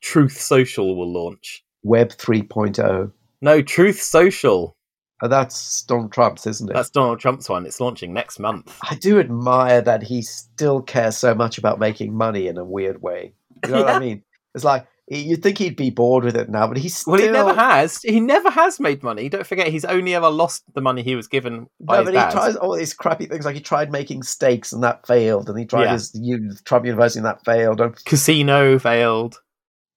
[0.02, 1.64] Truth Social will launch.
[1.84, 3.12] Web 3.0.
[3.42, 4.76] No, Truth Social.
[5.24, 6.74] Uh, that's Donald Trump's, isn't it?
[6.74, 7.66] That's Donald Trump's one.
[7.66, 8.76] It's launching next month.
[8.90, 13.02] I do admire that he still cares so much about making money in a weird
[13.02, 13.34] way.
[13.66, 14.24] You know what I mean?
[14.56, 14.88] It's like
[15.20, 17.14] you'd think he'd be bored with it now, but he's still.
[17.14, 18.02] Well, he never has.
[18.02, 19.28] He never has made money.
[19.30, 22.32] Don't forget, he's only ever lost the money he was given by No, but he
[22.32, 23.46] tries all these crappy things.
[23.46, 25.94] Like he tried making steaks and that failed, and he tried Yeah.
[25.94, 27.82] his U- Trump University and that failed.
[27.82, 29.42] And, Casino failed.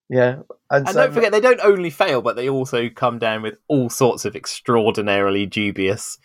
[0.08, 0.36] yeah,
[0.70, 3.58] and, And so, don't forget, they don't only fail, but they also come down with
[3.68, 6.18] all sorts of extraordinarily dubious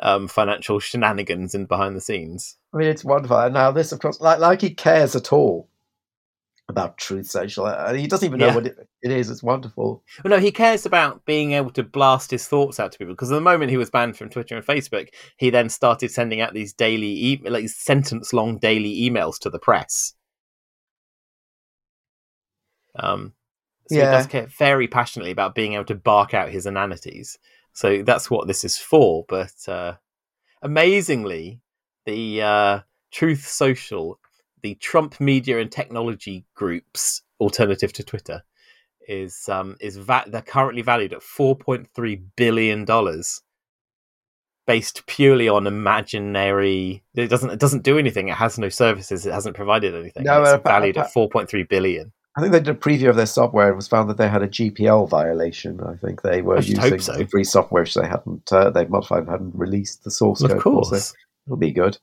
[0.00, 2.56] um, financial shenanigans in behind the scenes.
[2.74, 3.38] I mean, it's wonderful.
[3.38, 5.68] And now this, of course, like like he cares at all
[6.68, 7.66] about Truth Social.
[7.66, 8.54] And he doesn't even know Yeah.
[8.54, 9.28] what it, it is.
[9.30, 10.02] It's wonderful.
[10.22, 13.28] Well, no, he cares about being able to blast his thoughts out to people because
[13.28, 16.72] the moment he was banned from Twitter and Facebook, he then started sending out these
[16.72, 20.14] daily, e- like sentence-long daily emails to the press.
[22.94, 23.34] Um,
[23.88, 24.10] so Yeah.
[24.10, 27.38] he does care very passionately about being able to bark out his inanities.
[27.72, 29.24] So that's what this is for.
[29.28, 29.94] But uh,
[30.62, 31.60] amazingly,
[32.06, 34.18] the uh, Truth Social,
[34.62, 38.42] the Trump Media and Technology Group's alternative to Twitter,
[39.08, 43.42] is um is va- they're currently valued at 4.3 billion dollars
[44.66, 49.32] based purely on imaginary it doesn't it doesn't do anything it has no services it
[49.32, 52.76] hasn't provided anything No, it's uh, valued pa- at 4.3 billion I think they did
[52.76, 55.80] a preview of their software and it was found that they had a GPL violation.
[55.82, 57.12] I think they were using so.
[57.12, 60.52] the free software which they hadn't uh, they've modified and hadn't released the source code.
[60.52, 61.12] of course
[61.46, 61.98] it'll be good.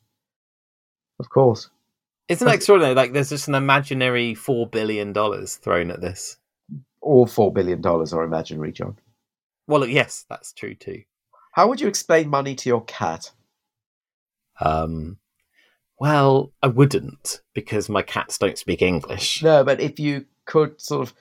[1.19, 1.69] Of course.
[2.29, 6.37] Isn't that extraordinary like there's just an imaginary 4 billion dollars thrown at this
[7.01, 8.97] All four billion dollars are imaginary, John.
[9.67, 11.03] well yes that's true too
[11.53, 13.31] How would you explain money to your cat?
[14.61, 15.17] um
[15.99, 21.07] well i wouldn't because my cats don't speak english No, but if you could sort
[21.07, 21.13] of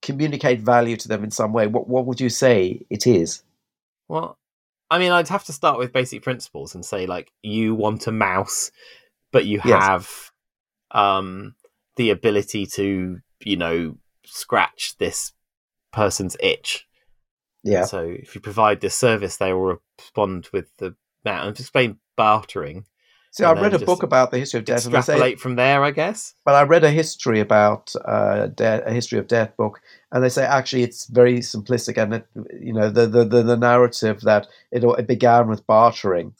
[0.00, 3.44] communicate value to them in some way, what what would you say it is?
[4.08, 4.36] Well,
[4.90, 8.12] I mean, I'd have to start with basic principles and say, like, you want a
[8.12, 8.72] mouse,
[9.30, 9.82] but you Yes.
[9.84, 10.31] have
[10.92, 11.54] um,
[11.96, 15.32] the ability to, you know, scratch this
[15.92, 16.86] person's itch.
[17.64, 17.84] Yeah.
[17.84, 22.86] So if you provide this service, they will respond with the that and explain bartering.
[23.32, 25.90] See, I read a book about the history of death, and say from there, I
[25.90, 26.34] guess.
[26.44, 30.28] but I read a history about uh, de- a history of death book, and they
[30.28, 32.26] say actually it's very simplistic, and it,
[32.60, 36.34] you know the, the the the narrative that it it began with bartering,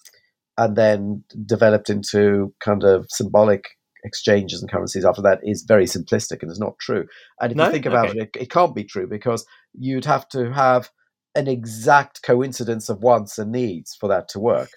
[0.58, 3.64] and then developed into kind of symbolic
[4.04, 7.06] exchanges and currencies after that is very simplistic and is not true.
[7.40, 7.66] And if No?
[7.66, 8.18] you think about Okay.
[8.20, 10.90] it, it, it can't be true because you'd have to have
[11.34, 14.70] an exact coincidence of wants and needs for that to work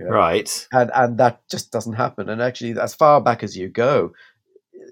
[0.00, 0.06] Yeah.
[0.06, 0.68] Right.
[0.72, 2.28] and and that just doesn't happen.
[2.28, 4.12] And actually, as far back as you go,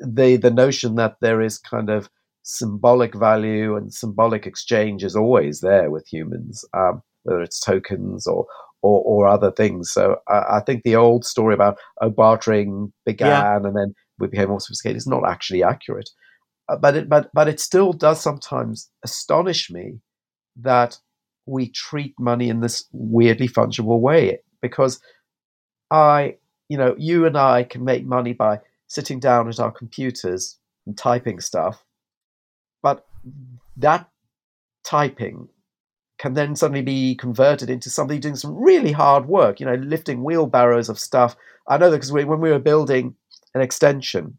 [0.07, 2.09] the the notion that there is kind of
[2.43, 8.47] symbolic value and symbolic exchange is always there with humans, um, whether it's tokens or
[8.83, 9.91] or, or other things.
[9.91, 14.49] So I, I think the old story about oh, bartering began and then we became
[14.49, 16.11] more sophisticated is not actually accurate.
[16.69, 20.01] Uh, but it but but it still does sometimes astonish me
[20.57, 20.99] that
[21.47, 25.01] we treat money in this weirdly fungible way because
[25.91, 26.37] I,
[26.69, 30.97] you know, you and I can make money by sitting down at our computers and
[30.97, 31.85] typing stuff,
[32.83, 33.07] but
[33.77, 34.09] that
[34.85, 35.49] typing
[36.21, 40.23] can then suddenly be converted into somebody doing some really hard work, you know, lifting
[40.23, 41.35] wheelbarrows of stuff.
[41.67, 43.15] I know that because we, when we were building
[43.55, 44.37] an extension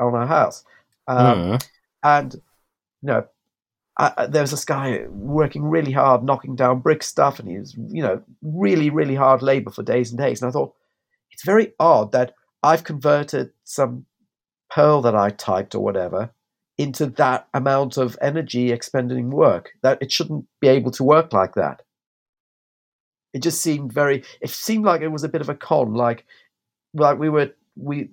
[0.00, 0.64] on our house,
[1.06, 1.66] um, Mm.
[2.02, 3.24] and you know
[3.96, 7.74] I, there was this guy working really hard knocking down brick stuff and he was
[7.74, 10.74] you know really really hard labor for days and days and i thought
[11.30, 14.04] it's very odd that i've converted some
[14.70, 16.30] Perl that i typed or whatever
[16.78, 21.54] into that amount of energy expending work that it shouldn't be able to work like
[21.54, 21.82] that
[23.32, 26.24] it just seemed very it seemed like it was a bit of a con like
[26.94, 28.08] like we were we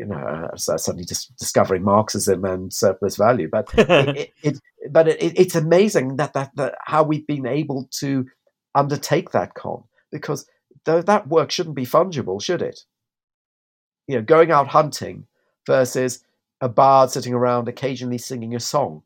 [0.00, 3.48] you know, suddenly just discovering Marxism and surplus value.
[3.50, 7.86] But it, it, it, but it, it's amazing that, that that how we've been able
[7.98, 8.26] to
[8.74, 10.46] undertake that con because
[10.84, 12.84] though that work shouldn't be fungible, should it?
[14.06, 15.26] You know, going out hunting
[15.66, 16.24] versus
[16.60, 19.02] a bard sitting around occasionally singing a song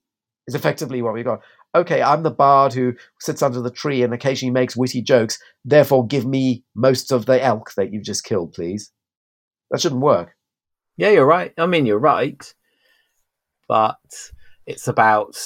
[0.46, 1.40] is effectively what we've got.
[1.74, 5.38] Okay, I'm the bard who sits under the tree and occasionally makes witty jokes.
[5.64, 8.92] Therefore, give me most of the elk that you've just killed, please.
[9.70, 10.36] That shouldn't work.
[10.96, 11.52] Yeah, you're right.
[11.58, 12.54] I mean, you're right,
[13.66, 13.98] but
[14.66, 15.36] it's about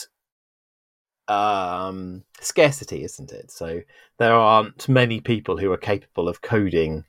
[1.28, 3.50] um, scarcity, isn't it?
[3.50, 3.80] So
[4.18, 7.04] there aren't many people who are capable of coding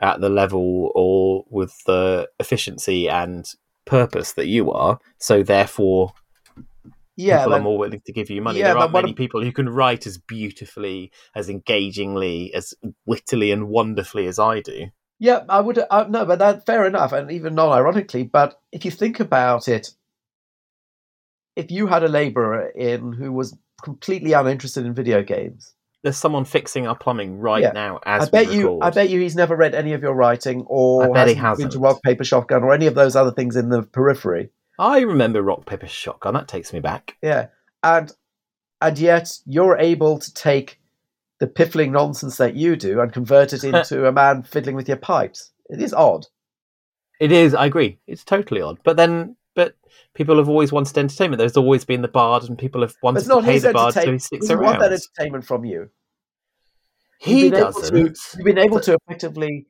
[0.00, 3.48] at the level or with the efficiency and
[3.88, 4.98] purpose that you are.
[5.18, 6.12] So therefore,
[7.16, 8.60] yeah, people but, are more willing to give you money.
[8.60, 12.74] Yeah, there aren't many people who can write as beautifully, as engagingly, as
[13.06, 14.86] wittily and wonderfully as I do.
[15.18, 18.24] yeah, I would uh, no, but that fair enough, and even non-ironically.
[18.24, 19.90] But if you think about it,
[21.56, 26.44] if you had a labourer in who was completely uninterested in video games, There's someone
[26.44, 27.72] fixing our plumbing right Yeah.
[27.72, 28.78] now as I bet we you.
[28.80, 31.70] I bet you, he's never read any of your writing, or I bet he hasn't
[31.72, 31.84] been to.
[31.84, 34.50] Rock Paper Shotgun, or any of those other things in the periphery.
[34.78, 36.34] I remember rock paper shotgun.
[36.34, 37.16] That takes me back.
[37.20, 37.48] Yeah,
[37.82, 38.12] and
[38.80, 40.78] and yet you're able to take
[41.40, 44.96] the piffling nonsense that you do and convert it into a man fiddling with your
[44.96, 45.50] pipes.
[45.68, 46.26] It is odd.
[47.20, 47.54] It is.
[47.54, 47.98] I agree.
[48.06, 48.78] It's totally odd.
[48.84, 49.34] But then,
[50.14, 51.38] people have always wanted entertainment.
[51.38, 54.18] There's always been the bard, and people have wanted to pay the bard, so he
[54.18, 55.90] sticks We want that entertainment from you.
[57.20, 58.18] He You've able to- doesn't.
[58.36, 59.66] You've been able to effectively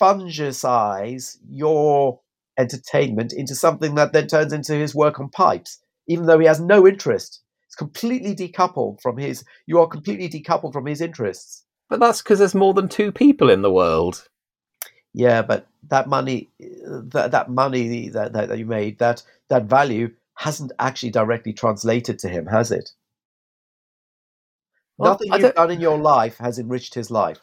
[0.00, 2.20] fungicize your
[2.58, 6.60] entertainment into something that then turns into his work on pipes, even though he has
[6.60, 7.40] no interest.
[7.66, 9.44] It's completely decoupled from his.
[9.66, 11.64] You are completely decoupled from his interests.
[11.88, 14.28] But that's because there's more than two people in the world.
[15.14, 20.10] Yeah, but that money, that that money that, that, that you made, that that value
[20.34, 22.90] hasn't actually directly translated to him, has it?
[24.96, 27.38] Well, Nothing you've done in your life has enriched his life.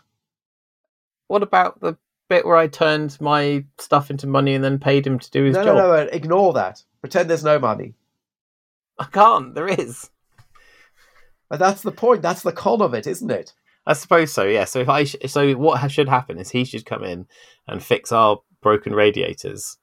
[1.28, 1.98] What about the
[2.30, 5.56] bit where I turned my stuff into money and then paid him to do his
[5.56, 5.76] No, job?
[5.78, 6.10] no, no, no.
[6.12, 6.84] Ignore that.
[7.02, 7.94] Pretend there's no money.
[8.98, 9.54] I can't.
[9.56, 10.10] There is.
[11.50, 12.22] But that's the point.
[12.22, 13.54] That's the con of it, isn't it?
[13.90, 14.44] I suppose so.
[14.44, 14.66] Yeah.
[14.66, 17.26] So if I sh- so what ha- should happen is he should come in
[17.68, 19.78] and fix our broken radiators,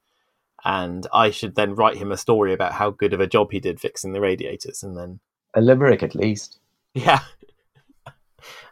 [0.64, 3.60] and I should then write him a story about how good of a job he
[3.60, 5.20] did fixing the radiators, and then
[5.54, 6.58] A limerick, at least.
[6.94, 7.20] yeah,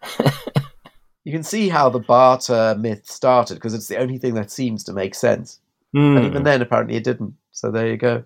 [1.25, 4.85] You can see how the barter myth started because it's the only thing that seems
[4.85, 5.59] to make sense.
[5.95, 6.17] Hmm.
[6.19, 7.35] And even then, apparently, it didn't.
[7.51, 8.25] So there you go.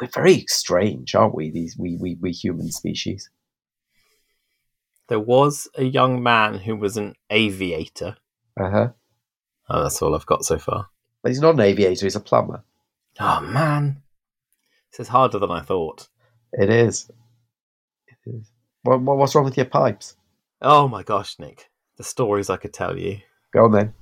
[0.00, 1.50] We're very strange, aren't we?
[1.50, 3.30] These we we, we human species.
[5.08, 8.16] There was a young man who was an aviator.
[8.58, 8.88] Uh huh.
[9.68, 10.88] Oh, that's all I've got so far.
[11.22, 12.06] But he's not an aviator.
[12.06, 12.64] He's a plumber.
[13.18, 14.02] Oh man,
[14.90, 16.08] this is harder than I thought.
[16.52, 17.10] It is.
[18.06, 18.50] It is.
[18.82, 20.16] What, what, what's wrong with your pipes?
[20.60, 23.18] Oh my gosh, Nick, the stories I could tell you.
[23.52, 23.94] Go on then.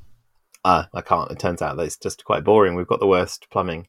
[0.64, 1.30] Uh, I can't.
[1.30, 2.74] It turns out that it's just quite boring.
[2.74, 3.86] We've got the worst plumbing.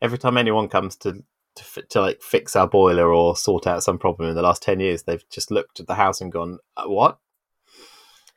[0.00, 1.22] Every time anyone comes to
[1.58, 4.62] to, fi- to like fix our boiler or sort out some problem in the last
[4.62, 7.18] ten years, they've just looked at the house and gone, uh, "What?"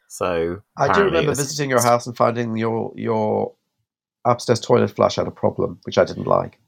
[0.08, 3.54] So I do remember visiting your house and finding your your
[4.26, 6.60] upstairs toilet flush had a problem, which I didn't like.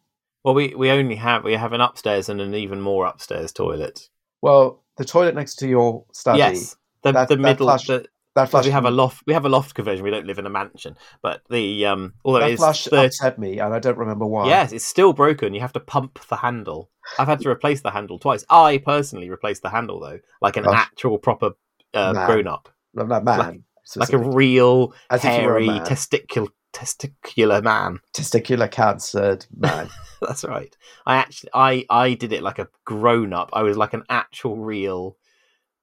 [0.44, 4.10] Well, we we only have we have an upstairs and an even more upstairs toilet.
[4.42, 7.68] Well, the toilet next to your study, yes, the that- the middle.
[7.68, 9.24] flush- the, that flush, we have a loft.
[9.28, 10.04] We have a loft conversion.
[10.04, 13.06] We don't live in a mansion, but the um, although that it is flush 30
[13.06, 14.48] upset me, and I don't remember why.
[14.48, 15.54] Yes, it's still broken.
[15.54, 16.90] You have to pump the handle.
[17.20, 18.44] I've had to replace the handle twice.
[18.50, 20.74] I personally replaced the handle though, like an Gosh.
[20.76, 21.52] actual proper
[21.94, 22.26] uh, Man.
[22.26, 23.64] grown up, No, no, man,
[23.96, 28.00] like a real As were a hairy testicular testicular man.
[28.16, 29.90] testicular cancered man.
[30.22, 30.76] That's right.
[31.06, 33.52] I actually I I did it like a grown up.
[33.54, 35.18] I was like an actual real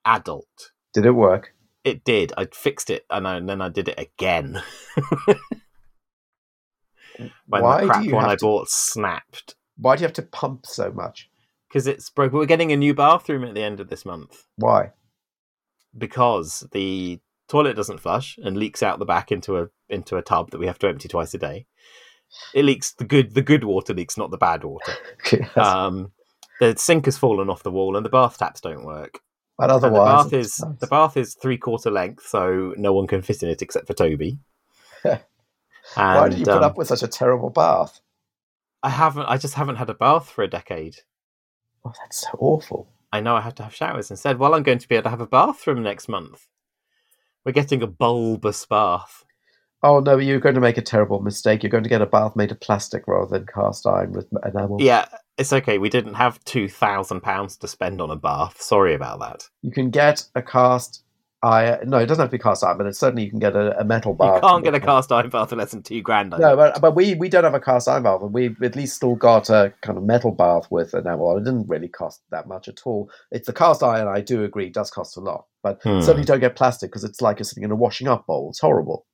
[0.05, 0.73] adult.
[0.95, 1.55] Did it work?
[1.85, 2.33] It did.
[2.37, 4.63] I fixed it and, I, and then I did it again.
[7.47, 9.55] when Why the do crap one I to- bought snapped.
[9.77, 11.31] Why do you have to pump so much?
[11.69, 12.33] Because it's broke.
[12.33, 14.45] We're getting a new bathroom at the end of this month.
[14.57, 14.91] Why?
[15.99, 20.51] because the toilet doesn't flush and leaks out the back into a into a tub
[20.51, 21.67] that we have to empty twice a day.
[22.55, 24.93] It leaks the good the good water leaks, not the bad water.
[25.57, 26.13] Um,
[26.61, 29.19] the sink has fallen off the wall and the bath taps don't work.
[29.61, 30.79] But And the bath is nice.
[30.81, 33.93] the bath is three quarter length, so no one can fit in it except for
[33.95, 34.39] Toby.
[35.05, 35.21] and
[35.95, 38.01] Why did you put um, up with such a terrible bath?
[38.83, 39.27] I haven't.
[39.27, 40.97] I just haven't had a bath for a decade.
[41.85, 42.89] Oh, that's so awful.
[43.13, 44.39] I know I have to have showers instead.
[44.39, 46.47] Well, I'm going to be able to have a bathroom next month.
[47.45, 49.25] We're getting a bulbous bath.
[49.83, 51.63] Oh no, you're going to make a terrible mistake.
[51.63, 54.81] You're going to get a bath made of plastic rather than cast iron with enamel.
[54.81, 55.07] Yeah,
[55.41, 55.79] it's okay.
[55.79, 58.61] We didn't have two thousand pounds to spend on a bath.
[58.61, 59.49] Sorry about that.
[59.63, 61.03] You can get a cast
[61.43, 61.89] iron.
[61.89, 63.81] No, it doesn't have to be cast iron, but it's certainly you can get a,
[63.81, 64.43] a metal bath.
[64.43, 66.35] You can't get a cast iron bath for less than two grand.
[66.35, 68.77] I No, but, but we, we don't have a cast iron bath, and we at
[68.77, 71.39] least still got a kind of metal bath with enamel.
[71.39, 73.11] It didn't really cost that much at all.
[73.31, 74.09] It's the cast iron.
[74.09, 76.01] I do agree does cost a lot, but Hmm.
[76.01, 78.51] certainly don't get plastic because it's like you're sitting in a washing up bowl.
[78.51, 79.07] It's horrible.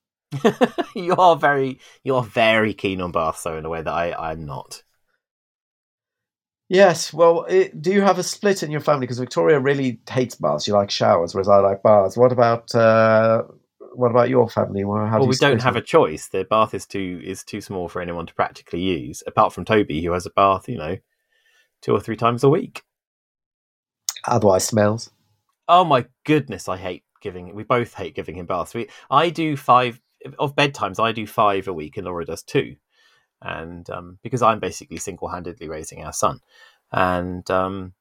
[0.95, 4.31] you are very, you are very keen on baths, though, in a way that I,
[4.31, 4.83] I'm not.
[6.69, 7.13] Yes.
[7.13, 9.01] Well, it, do you have a split in your family?
[9.01, 10.65] Because Victoria really hates baths.
[10.65, 12.17] She likes showers, whereas I like baths.
[12.17, 13.43] What about uh,
[13.93, 14.83] what about your family?
[14.83, 15.83] Well, do well, we don't have it?
[15.83, 16.27] a choice.
[16.27, 20.03] The bath is too is too small for anyone to practically use, apart from Toby,
[20.03, 20.97] who has a bath, you know,
[21.81, 22.83] two or three times a week.
[24.25, 25.09] Otherwise, smells.
[25.69, 27.55] Oh my goodness, I hate giving.
[27.55, 28.73] We both hate giving him baths.
[28.73, 29.99] We, I do five
[30.37, 31.01] of bedtimes.
[31.01, 32.75] I do five a week, and Laura does two,
[33.41, 36.39] and um, because I'm basically single handedly raising our son,
[36.91, 37.93] and um,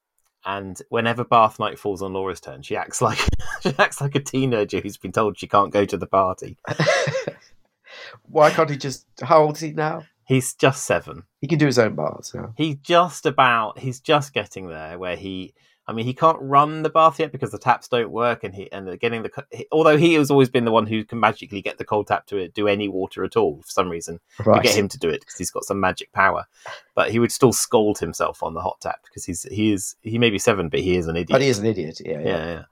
[0.44, 3.18] and whenever bath night falls on Laura's turn, she acts like
[3.62, 6.56] she acts like a teenager who's been told she can't go to the party.
[8.28, 9.06] Why can't he just?
[9.22, 10.04] How old is he now?
[10.24, 11.24] He's just seven.
[11.40, 12.32] He can do his own baths.
[12.34, 12.48] Yeah.
[12.56, 13.78] He's just about.
[13.78, 15.54] He's just getting there where he.
[15.88, 18.70] I mean, he can't run the bath yet because the taps don't work, and he
[18.72, 19.66] and getting the.
[19.72, 22.48] Although he has always been the one who can magically get the cold tap to
[22.48, 24.20] do any water at all for some reason.
[24.44, 24.62] Right.
[24.62, 26.46] We get him to do it because he's got some magic power,
[26.94, 30.18] but he would still scold himself on the hot tap because he's he is he
[30.18, 31.30] may be seven, but he is an idiot.
[31.30, 32.00] But he is an idiot.
[32.04, 32.20] Yeah.
[32.20, 32.24] Yeah.
[32.24, 32.62] yeah, yeah.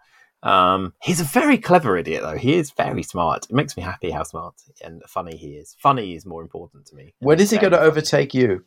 [0.47, 2.37] Um, he's a very clever idiot, though.
[2.37, 3.47] He is very smart.
[3.49, 4.55] It makes me happy how smart
[4.85, 5.75] and funny he is.
[5.79, 7.15] Funny is more important to me.
[7.21, 8.63] When is he going to overtake you?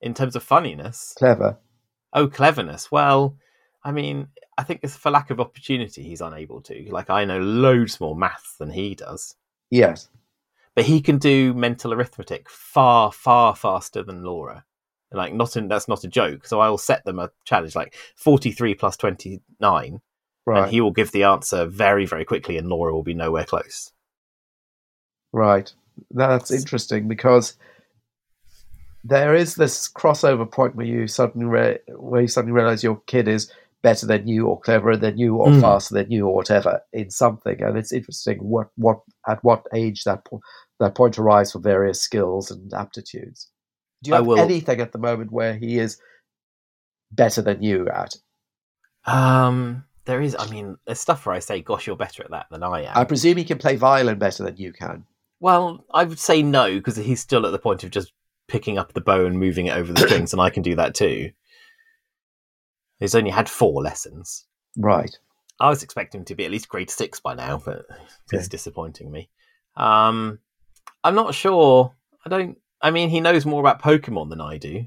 [0.00, 1.14] in terms of funniness?
[1.16, 1.58] Clever.
[2.12, 2.90] Oh, cleverness.
[2.90, 3.36] Well,
[3.82, 4.28] I mean,
[4.58, 6.86] I think it's for lack of opportunity he's unable to.
[6.90, 9.34] Like I know loads more maths than he does,
[9.70, 10.08] Yes.
[10.74, 14.64] but he can do mental arithmetic far, far faster than Laura.
[15.12, 16.46] Like not in, that's not a joke.
[16.46, 20.00] So I'll set them a challenge like forty three plus twenty nine,
[20.46, 20.62] Right.
[20.64, 23.92] and he will give the answer very, very quickly, and Laura will be nowhere close.
[25.32, 25.72] Right.
[26.10, 27.54] That's interesting because
[29.02, 33.26] there is this crossover point where you suddenly re- where you suddenly realize your kid
[33.28, 33.50] is
[33.82, 35.60] better than you or cleverer than you or Mm.
[35.60, 40.04] faster than you or whatever in something and it's interesting what what at what age
[40.04, 40.40] that po-
[40.78, 43.50] that point arrives for various skills and aptitudes
[44.02, 45.98] do you have anything at the moment where he is
[47.12, 48.14] better than you at
[49.06, 50.36] Um, there is.
[50.38, 52.92] I mean, there's stuff where I say, "Gosh, you're better at that than I am."
[52.96, 55.04] i presume he can play violin better than you can
[55.40, 58.12] Well, I would say no because he's still at the point of just
[58.46, 60.94] picking up the bow and moving it over the strings, and I can do that
[60.94, 61.30] too.
[63.00, 64.44] He's only had four lessons.
[64.76, 65.10] right
[65.58, 67.84] I was expecting him to be at least grade six by now, but
[68.32, 68.48] it's Okay.
[68.48, 69.28] disappointing me.
[69.76, 70.38] Um,
[71.04, 71.94] I'm not sure.
[72.24, 72.56] I don't.
[72.80, 74.84] I mean, he knows more about Pokemon than I do.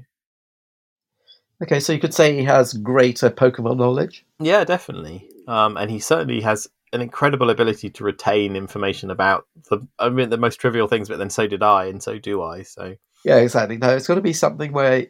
[1.62, 5.28] okay so you could say he has greater pokemon knowledge Yeah, definitely.
[5.46, 9.86] Um, and he certainly has an incredible ability to retain information about the.
[9.98, 12.62] I mean, the most trivial things, but then so did I, and so do I.
[12.62, 13.76] So Yeah, exactly.
[13.76, 15.06] No, it's got to be something where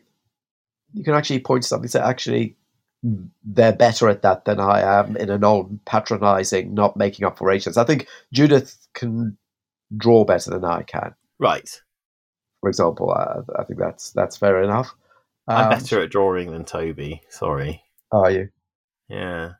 [0.93, 2.57] you can actually point to something say, actually,
[3.45, 7.51] they're better at that than I am in a non patronizing, not making up for
[7.51, 7.77] Asians.
[7.77, 9.37] I think Judith can
[9.97, 11.69] draw better than I can, right.
[12.61, 13.11] for example.
[13.11, 14.95] I, I think that's that's fair enough.
[15.47, 17.21] I'm Um, better at drawing than Toby.
[17.29, 17.83] Sorry.
[18.11, 18.49] Are you?
[19.09, 19.53] Yeah.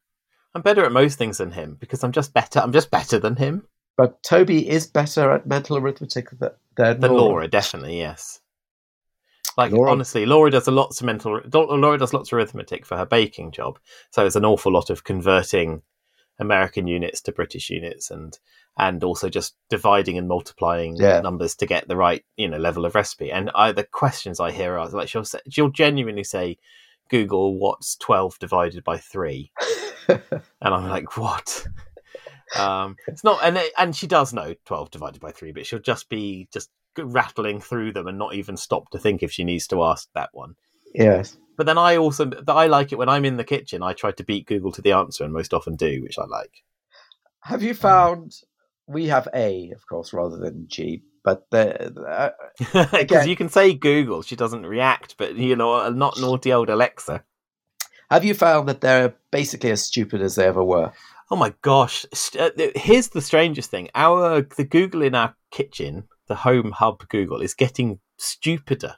[0.55, 2.61] I'm better at most things than him because I'm just better.
[2.61, 3.67] I'm just better than him.
[3.97, 7.23] But Toby is better at mental arithmetic th- than, Than Laura.
[7.23, 8.41] Laura, definitely, yes.
[9.57, 11.41] Like Laura- honestly, Laura does a lots of mental.
[11.53, 13.79] Laura does lots of arithmetic for her baking job,
[14.11, 15.83] so it's an awful lot of converting
[16.41, 18.39] American units to British units, and
[18.77, 21.21] and also just dividing and multiplying Yeah.
[21.21, 23.31] numbers to get the right you know level of recipe.
[23.31, 26.59] And I, the questions I hear are like she'll say, she'll genuinely say,
[27.09, 29.53] "Google what's twelve divided by three,"
[30.09, 30.21] and
[30.61, 31.67] I'm like, "What?"
[32.59, 35.79] um, it's not, and it, and she does know twelve divided by three, but she'll
[35.79, 39.67] just be just rattling through them and not even stop to think if she needs
[39.69, 40.55] to ask that one.
[40.95, 41.37] yes.
[41.57, 43.81] But then I also I like it when I'm in the kitchen.
[43.81, 46.65] I try to beat Google to the answer, and most often do, which I like.
[47.43, 48.33] Have you found
[48.89, 53.49] we have A, of course, rather than G, but the, uh, Because Again- you can
[53.49, 57.23] say Google, she doesn't react, but you know, not naughty old Alexa.
[58.11, 60.93] have you found that they're basically as stupid as they ever were?
[61.31, 62.05] Oh my gosh!
[62.39, 67.41] Uh, Here's the strangest thing: our the Google in our kitchen, the Home Hub Google,
[67.41, 68.97] is getting stupider,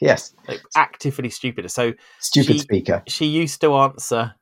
[0.00, 0.34] Yes.
[0.48, 1.68] like actively stupider.
[1.68, 3.02] So Stupid She- speaker.
[3.06, 4.34] she used to answer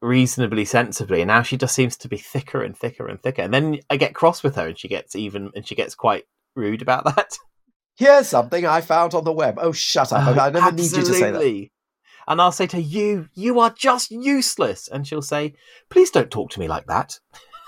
[0.00, 3.42] reasonably sensibly, and now she just seems to be thicker and thicker and thicker.
[3.42, 6.24] And then I get cross with her, and she gets even, and she gets quite
[6.56, 7.36] rude about that.
[7.96, 9.58] Here's something I found on the web.
[9.60, 10.26] Oh, shut up!
[10.36, 11.68] Oh, I never need you to say that.
[12.28, 14.86] And I'll say to her, you, you are just useless.
[14.88, 15.54] And she'll say,
[15.90, 17.18] please don't talk to me like that.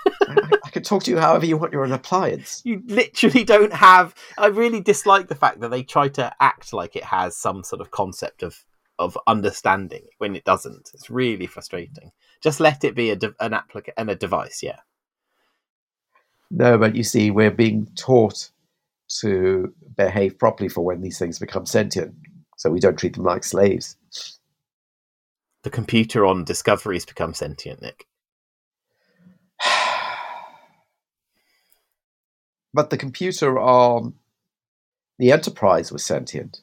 [0.07, 1.73] I, I can talk to you however you want.
[1.73, 2.63] You're an appliance.
[2.65, 4.15] You literally don't have.
[4.39, 7.81] I really dislike the fact that they try to act like it has some sort
[7.81, 8.65] of concept of
[8.99, 10.91] of understanding when it doesn't.
[10.95, 12.13] It's really frustrating.
[12.43, 14.63] Just let it be a de- an applica- and a device.
[14.63, 14.79] Yeah.
[16.51, 18.51] No, but you see, we're being taught
[19.21, 22.15] to behave properly for when these things become sentient,
[22.57, 23.97] so we don't treat them like slaves.
[25.63, 28.07] The computer on Discovery's become sentient, Nick.
[32.75, 34.15] But the computer on
[35.19, 36.61] the Enterprise was sentient.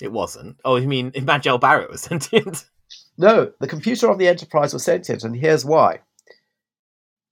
[0.00, 0.56] It wasn't.
[0.64, 2.66] Oh, you mean Majel Barrett was sentient?
[3.16, 6.00] No, the computer on the Enterprise was sentient, and here's why.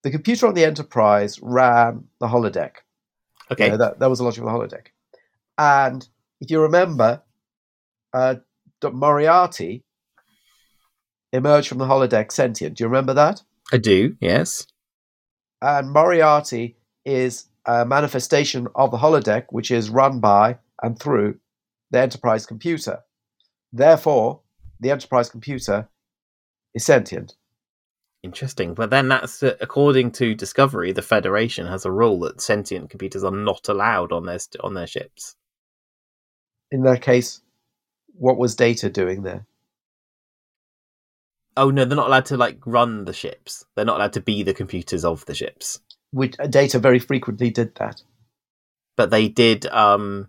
[0.05, 2.77] The computer on the Enterprise ran the holodeck.
[3.51, 3.67] Okay.
[3.67, 4.87] You know, that, that was the logic of the holodeck.
[5.59, 6.09] And
[6.41, 7.23] if you remember,
[8.15, 8.37] uh,
[8.83, 9.83] Moriarty
[11.33, 12.77] emerged from the holodeck sentient.
[12.77, 13.43] Do you remember that?
[13.73, 14.17] I do.
[14.21, 14.67] Yes.
[15.61, 21.39] And Moriarty is a manifestation of the holodeck, which is run by and through
[21.91, 23.01] the Enterprise computer.
[23.73, 24.41] Therefore,
[24.81, 25.89] the Enterprise computer
[26.75, 27.37] is sentient.
[28.23, 28.75] Interesting.
[28.75, 33.25] But then that's uh, according to Discovery, the Federation has a rule that sentient computers
[33.25, 35.35] are not allowed on their st- on their ships.
[36.71, 37.41] In that case,
[38.15, 39.47] what was Data doing there?
[41.57, 43.65] Oh no, they're not allowed to like run the ships.
[43.75, 45.81] They're not allowed to be the computers of the ships.
[46.13, 48.03] Which uh, Data very frequently did that.
[48.97, 50.29] But they did um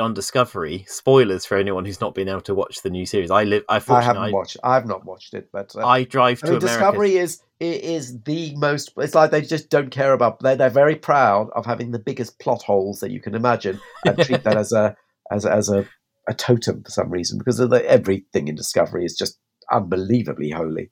[0.00, 0.84] on Discovery.
[0.88, 3.30] Spoilers for anyone who's not been able to watch the new series.
[3.30, 3.64] I live.
[3.68, 4.56] I, I haven't I, watched.
[4.62, 6.78] I've not watched it, but uh, I drive I to mean, America.
[6.78, 8.92] Discovery is i- is the most.
[8.96, 10.40] It's like they just don't care about.
[10.40, 14.18] They're, they're very proud of having the biggest plot holes that you can imagine, and
[14.18, 14.96] treat that as a
[15.30, 15.86] as a- as a,
[16.28, 19.38] a totem for some reason because of the, everything in Discovery is just
[19.70, 20.90] unbelievably holy.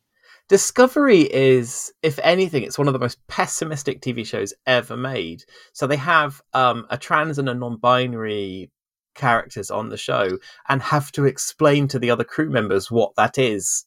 [0.50, 5.44] Discovery is, if anything, it's one of the most pessimistic TV shows ever made.
[5.74, 8.72] So they have um, a trans and a non-binary
[9.14, 10.38] characters on the show
[10.68, 13.86] and have to explain to the other crew members what that is.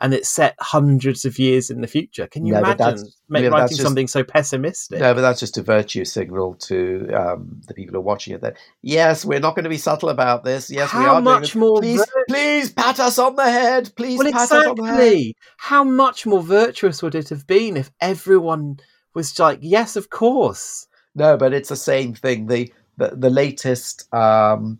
[0.00, 2.28] And it's set hundreds of years in the future.
[2.28, 5.00] Can you No, imagine yeah, writing just- something so pessimistic?
[5.00, 8.40] No, but that's just a virtue signal to um, the people who are watching it.
[8.40, 10.70] That yes, we're not going to be subtle about this.
[10.70, 11.20] Yes, we How are.
[11.20, 13.90] much more Please, vir- please pat us on the head.
[13.96, 14.94] Please well, pat us on the head.
[15.00, 15.36] exactly.
[15.56, 18.78] How much more virtuous would it have been if everyone
[19.14, 20.86] was like, "Yes, of course."
[21.16, 22.46] No, but it's the same thing.
[22.46, 24.78] The the, the latest um,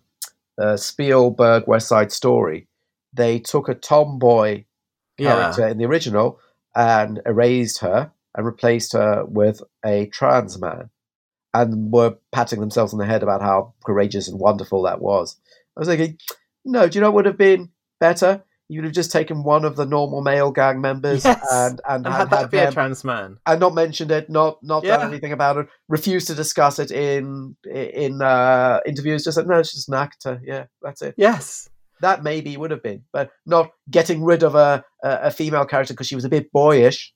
[0.61, 2.69] uh, Spielberg West Side Story,
[3.13, 4.65] they took a tomboy
[5.19, 6.41] Yeah, in the original
[6.75, 10.91] and erased her and replaced her with a trans man,
[11.55, 15.37] and were patting themselves on the head about how courageous and wonderful that was.
[15.77, 16.19] I was thinking,
[16.65, 18.45] no, do you know what would have been better?
[18.71, 22.15] You'd have just taken one of the normal male gang members Yes, and and, and
[22.15, 23.39] had, had that had be a trans man.
[23.47, 27.57] and not mentioned it, not not done anything about it, refused to discuss it in
[27.65, 29.25] in uh, interviews.
[29.25, 30.41] Just said no, it's just an actor.
[30.45, 31.15] Yeah, that's it.
[31.17, 31.71] Yes.
[32.01, 35.95] That maybe would have been, but not getting rid of a a, a female character
[35.95, 37.13] because she was a bit boyish.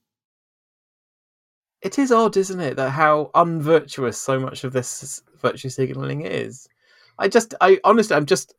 [1.83, 6.69] It is odd, isn't it, that how unvirtuous so much of this virtue signaling is.
[7.19, 8.55] I just, I honestly, I'm just,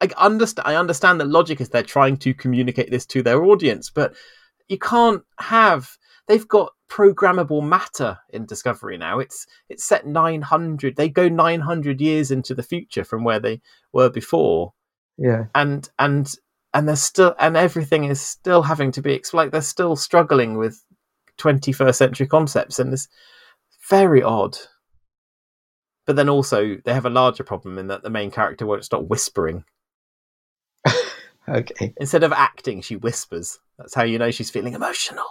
[0.00, 0.66] I understand.
[0.66, 4.14] I understand the logic is they're trying to communicate this to their audience, but
[4.68, 5.90] you can't have.
[6.28, 9.18] They've got programmable matter in Discovery now.
[9.18, 10.96] It's it's set 900.
[10.96, 13.60] They go 900 years into the future from where they
[13.92, 14.72] were before.
[15.18, 16.32] Yeah, and and
[16.74, 19.52] and they're still and everything is still having to be explained.
[19.52, 20.82] They're still struggling with
[21.38, 23.08] 21st century concepts, and it's
[23.88, 24.56] very odd.
[26.06, 29.04] But then also they have a larger problem in that the main character won't stop
[29.04, 29.64] whispering.
[31.48, 31.94] okay.
[31.98, 33.58] Instead of acting, she whispers.
[33.78, 35.26] That's how you know she's feeling emotional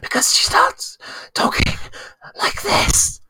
[0.00, 0.98] because she starts
[1.34, 1.74] talking
[2.40, 3.20] like this,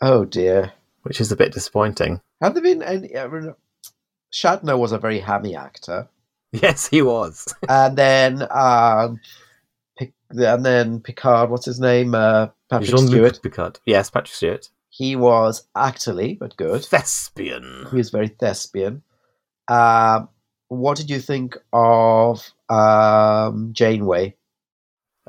[0.00, 0.72] Oh dear.
[1.02, 2.20] which is a bit disappointing.
[2.40, 3.10] Have there been any?
[4.32, 6.08] Shatner was a very hammy actor,
[6.52, 7.54] Yes, he was.
[7.68, 9.20] and then um,
[10.30, 11.50] and then Picard.
[11.50, 12.14] What's his name?
[12.14, 13.42] Uh, Patrick Jean-Luc Stewart.
[13.42, 13.80] Picard.
[13.84, 14.68] Yes, Patrick Stewart.
[14.88, 16.84] He was actorly but good.
[16.84, 17.86] Thespian.
[17.90, 19.02] He was very thespian.
[19.68, 20.28] Um,
[20.68, 24.34] what did you think of um, Janeway?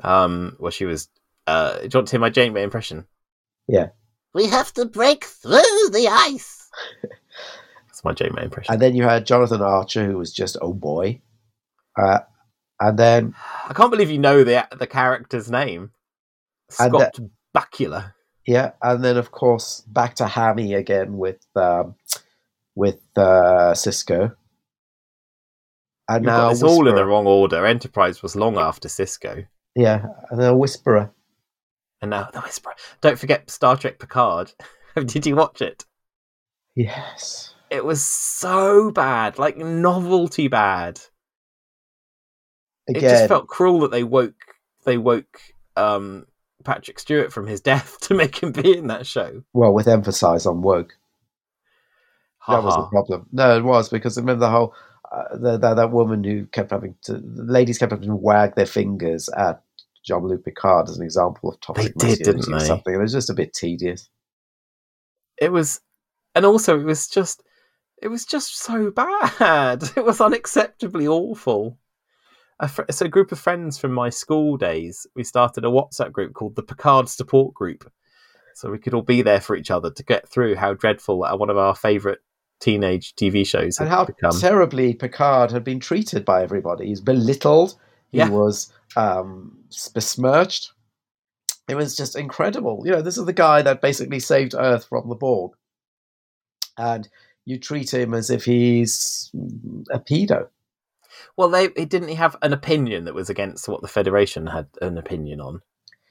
[0.02, 1.08] Um, well, she was.
[1.46, 3.06] Uh, do you want to hear my Janeway impression?
[3.68, 3.88] Yeah.
[4.32, 6.70] We have to break through the ice.
[8.02, 8.72] That's my Janeway impression.
[8.72, 11.20] And then you had Jonathan Archer, who was just oh boy.
[11.98, 12.20] Uh,
[12.80, 13.34] And then
[13.68, 15.90] I can't believe you know the the character's name,
[16.70, 17.18] Scott
[17.54, 18.14] Bakula.
[18.46, 21.94] yeah, and then of course back to Hammy again with um,
[22.74, 24.34] with uh, Sisko.
[26.08, 27.64] And You've now it's all in the wrong order.
[27.66, 29.46] Enterprise was long after Sisko,
[29.76, 31.12] Yeah, and then Whisperer.
[32.00, 32.74] and now the Whisperer.
[33.00, 34.52] Don't forget Star Trek Picard.
[35.06, 35.84] Did you watch it?
[36.74, 37.54] Yes.
[37.70, 41.00] It was so bad, like novelty bad.
[42.88, 44.34] It just felt cruel that they woke
[44.84, 45.40] they woke
[45.76, 46.26] um,
[46.64, 49.42] Patrick Stewart from his death to make him be in that show.
[49.52, 50.96] well, with emphasis on woke.
[52.48, 53.26] That was the problem.
[53.30, 54.74] No, it was because remember the whole
[55.12, 58.56] uh, the, that that woman who kept having to the ladies kept having to wag
[58.56, 59.62] their fingers at
[60.04, 62.64] Jean Luc Picard as an example of toxic They did, didn't masculinity or they?
[62.66, 62.94] something.
[62.94, 64.08] It was just a bit tedious.
[65.40, 65.80] it was
[66.34, 67.42] and also it was just
[68.02, 71.78] it was just so bad it was unacceptably awful
[72.58, 76.12] a fr- so a group of friends from my school days we started a whatsapp
[76.12, 77.90] group called the picard support group
[78.54, 81.36] so we could all be there for each other to get through how dreadful uh,
[81.36, 82.20] one of our favorite
[82.60, 86.88] teenage tv shows had and how become terribly Picard had been treated by everybody.
[86.88, 87.74] He's belittled.
[88.12, 88.28] He Yeah.
[88.28, 90.72] was um, besmirched.
[91.68, 92.82] It was just incredible.
[92.84, 95.52] You know, this is the guy that basically saved Earth from the Borg,
[96.76, 97.08] and
[97.44, 99.30] you treat him as if he's
[99.90, 100.48] a pedo.
[101.36, 104.66] well they he didn't he have an opinion that was against what the federation had
[104.80, 105.60] an opinion on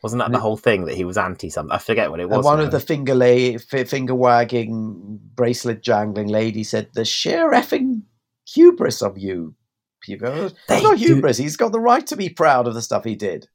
[0.03, 2.37] wasn't that the whole thing that he was anti something i forget what it was
[2.37, 2.65] And one now.
[2.65, 8.03] of the finger lay, f- finger wagging, bracelet jangling lady said, "The sheer effing
[8.47, 9.55] hubris of you."
[10.01, 11.37] People, go, it's They not do- hubris.
[11.37, 13.47] He's got the right to be proud of the stuff he did.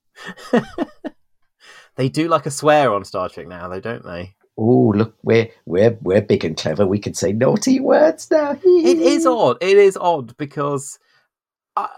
[1.97, 5.49] they do like a swear on star trek now though don't they Oh, look, we're
[5.67, 6.87] we're we're big and clever.
[6.87, 8.53] We can say naughty words now.
[8.65, 9.59] It is odd.
[9.61, 10.99] It is odd because,
[11.77, 11.89] uh,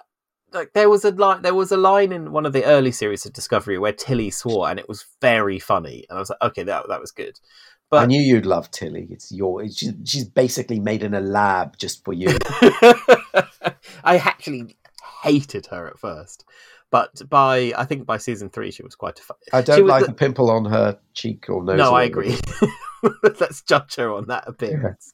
[0.53, 1.43] like, there was a line.
[1.43, 4.71] There was a line in one of the early series of Discovery where Tilly swore,
[4.71, 6.07] and it was very funny.
[6.09, 7.39] And I was like, okay, that that was good.
[7.91, 9.07] But i knew you'd love Tilly.
[9.11, 9.69] It's your.
[9.69, 12.29] She's, she's basically made in a lab just for you.
[14.03, 14.77] I actually
[15.23, 16.45] hated her at first,
[17.19, 19.23] but by I think by season three she was quite a.
[19.23, 21.79] Fun- I don't like the- the pimple on her cheek or nose.
[21.79, 22.37] no, or I agree.
[23.23, 25.13] Let's judge her on that appearance.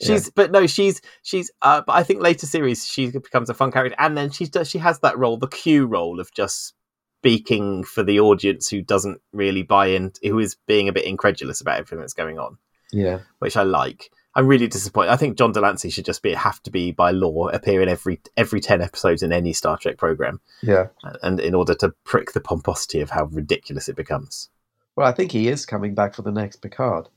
[0.00, 0.06] Yeah.
[0.08, 1.50] She's, but no, she's she's.
[1.62, 4.68] Uh, but I think later series she becomes a fun character, and then she does
[4.68, 6.74] she has that role, the Q role of just
[7.20, 11.60] speaking for the audience who doesn't really buy in, who is being a bit incredulous
[11.60, 12.56] about everything that's going on,
[12.92, 14.10] Yeah, which I like.
[14.34, 15.10] I'm really disappointed.
[15.10, 17.88] I think John de Lancie should just be have to be by law appear in
[17.88, 20.86] every every ten episodes in any Star Trek program, yeah.
[21.22, 24.48] and in order to prick the pomposity of how ridiculous it becomes.
[24.96, 27.08] Well, I think he is coming back for the next Picard.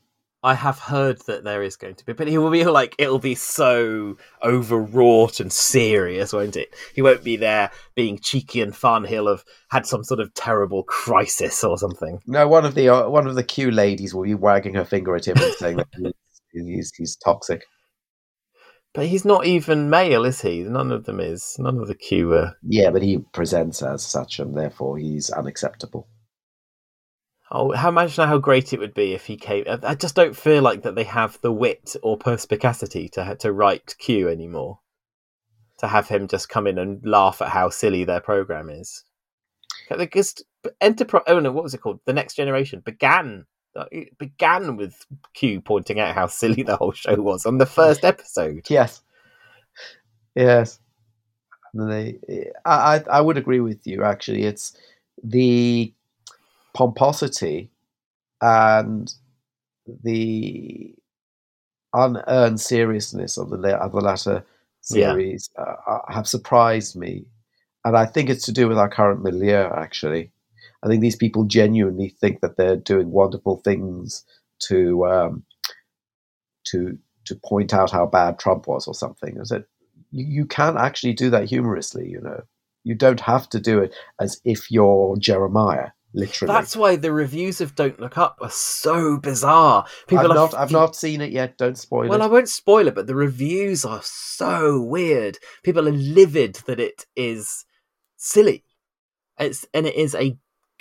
[0.45, 3.17] I have heard that there is going to be, but he will be like it'll
[3.17, 6.73] be so overwrought and serious, won't it?
[6.93, 9.05] He won't be there being cheeky and fun.
[9.05, 12.19] He'll have had some sort of terrible crisis or something.
[12.27, 15.15] No, one of the uh, one of the Q ladies will be wagging her finger
[15.15, 16.13] at him and saying that
[16.53, 17.63] he's, he's toxic.
[18.93, 20.61] But he's not even male, is he?
[20.61, 21.55] None of them is.
[21.57, 22.55] None of the Q are.
[22.61, 26.07] Yeah, but he presents as such, and therefore he's unacceptable.
[27.51, 29.65] Oh, how imagine how great it would be if he came.
[29.67, 33.95] I- just don't feel like that they have the wit or perspicacity to to write
[33.99, 34.79] Q anymore.
[35.79, 39.03] To have him just come in and laugh at how silly their program is.
[39.89, 40.35] Because
[40.79, 41.99] Enterprise, oh no, what was it called?
[42.05, 43.45] The Next Generation began
[43.91, 48.03] it began with Q pointing out how silly the whole show was on the first
[48.05, 48.69] episode.
[48.69, 49.01] Yes,
[50.35, 50.79] yes.
[51.73, 54.03] And they, I, I I would agree with you.
[54.03, 54.77] Actually, it's
[55.23, 55.93] the
[56.73, 57.69] pomposity
[58.41, 59.13] and
[60.03, 60.93] the
[61.93, 64.45] unearned seriousness of the of the latter
[64.81, 67.25] series uh, uh, have surprised me,
[67.85, 69.69] and I think it's to do with our current milieu.
[69.75, 70.31] Actually,
[70.83, 74.25] I think these people genuinely think that they're doing wonderful things
[74.67, 75.43] to um,
[76.65, 79.39] to to point out how bad Trump was or something.
[79.39, 79.65] I said
[80.11, 82.09] you, you can actually do that humorously.
[82.09, 82.41] You know,
[82.83, 85.89] you don't have to do it as if you're Jeremiah.
[86.15, 89.87] Literally, That's why the reviews of Don't Look Up are so bizarre.
[90.05, 91.57] People I've not I've not seen it yet.
[91.57, 92.25] Don't spoil Well, it.
[92.25, 95.39] I won't spoil it, but the reviews are so weird.
[95.63, 97.65] People are livid that it is
[98.15, 98.63] silly.
[99.39, 100.37] It's and it is a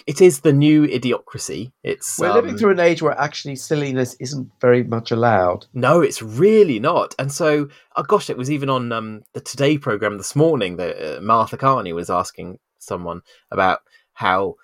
[0.07, 1.73] it is the new idiocracy.
[1.83, 5.67] It's We're um, living through an age where actually silliness isn't very much allowed.
[5.73, 7.15] no, it's really not.
[7.19, 11.19] And so, oh gosh, it was even on um, the Today program this morning that
[11.19, 13.81] uh, Martha Kearney was asking someone about
[14.15, 14.57] how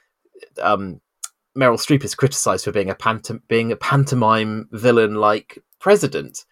[0.61, 1.01] um,
[1.57, 6.45] Meryl Streep is criticised for being a pantom- being a pantomime villain like president.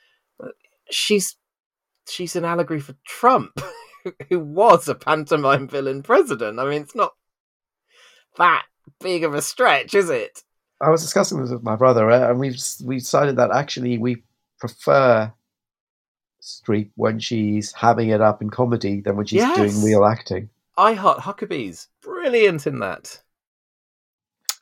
[0.91, 1.37] She's
[2.09, 3.61] she's an allegory for Trump.
[4.28, 6.59] who was a pantomime villain president.
[6.59, 7.12] I mean, it's not
[8.39, 8.64] that
[9.01, 10.43] big of a stretch, is it?
[10.80, 14.22] I was discussing this with my brother, and we've we decided that actually we
[14.59, 15.32] prefer
[16.43, 19.57] Streep when she's having it up in comedy than when she's Yes.
[19.57, 20.49] doing real acting.
[20.76, 23.20] I Heart Huckabees, brilliant in that.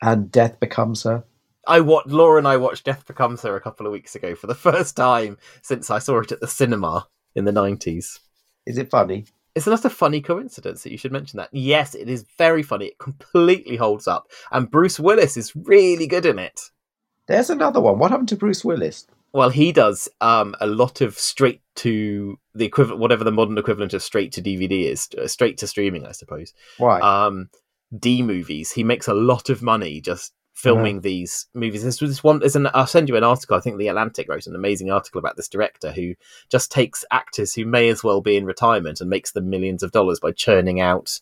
[0.01, 1.23] And death becomes her.
[1.67, 4.45] I watched Laura and I watched Death Becomes Her a couple of weeks ago for
[4.47, 8.19] the first time since I saw it at the cinema in the nineties.
[8.65, 9.25] Is it funny?
[9.55, 11.49] It's not a funny coincidence that you should mention that.
[11.53, 12.87] Yes, it is very funny.
[12.87, 16.59] It completely holds up, and Bruce Willis is really good in it.
[17.27, 17.97] There's another one.
[17.97, 19.07] What happened to Bruce Willis?
[19.33, 23.93] Well, he does um, a lot of straight to the equivalent, whatever the modern equivalent
[23.93, 26.53] of straight to DVD is, uh, straight to streaming, I suppose.
[26.77, 26.99] Why?
[26.99, 27.49] Um,
[27.97, 28.71] D movies.
[28.71, 31.83] He makes a lot of money just filming these movies.
[31.83, 32.39] This was one.
[32.39, 32.67] There's an.
[32.73, 33.55] I'll send you an article.
[33.55, 36.15] I think the Atlantic wrote an amazing article about this director who
[36.49, 39.91] just takes actors who may as well be in retirement and makes them millions of
[39.91, 41.19] dollars by churning out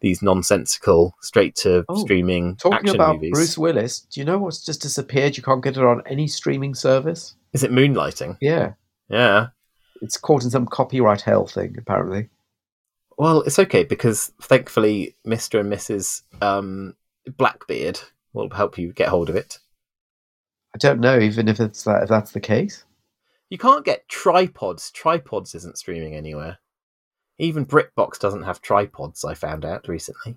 [0.00, 3.32] these nonsensical straight to Oh, streaming Talking action about movies.
[3.34, 5.36] Bruce Willis, do you know what's just disappeared?
[5.36, 7.34] You can't get it on any streaming service.
[7.52, 8.38] Is it moonlighting?
[8.40, 8.72] Yeah,
[9.10, 9.48] Yeah.
[10.00, 11.74] it's caught in some copyright hell thing.
[11.76, 12.30] Apparently,
[13.18, 16.22] Well, it's okay because thankfully, Mister and Mrs.
[16.40, 16.94] Um,
[17.36, 18.00] Blackbeard
[18.32, 19.58] will help you get hold of it.
[20.74, 22.84] I don't know even if it's that if that's the case.
[23.48, 24.90] You can't get tripods.
[24.92, 26.58] Tripods isn't streaming anywhere.
[27.38, 29.24] Even BritBox doesn't have tripods.
[29.24, 30.36] I found out recently.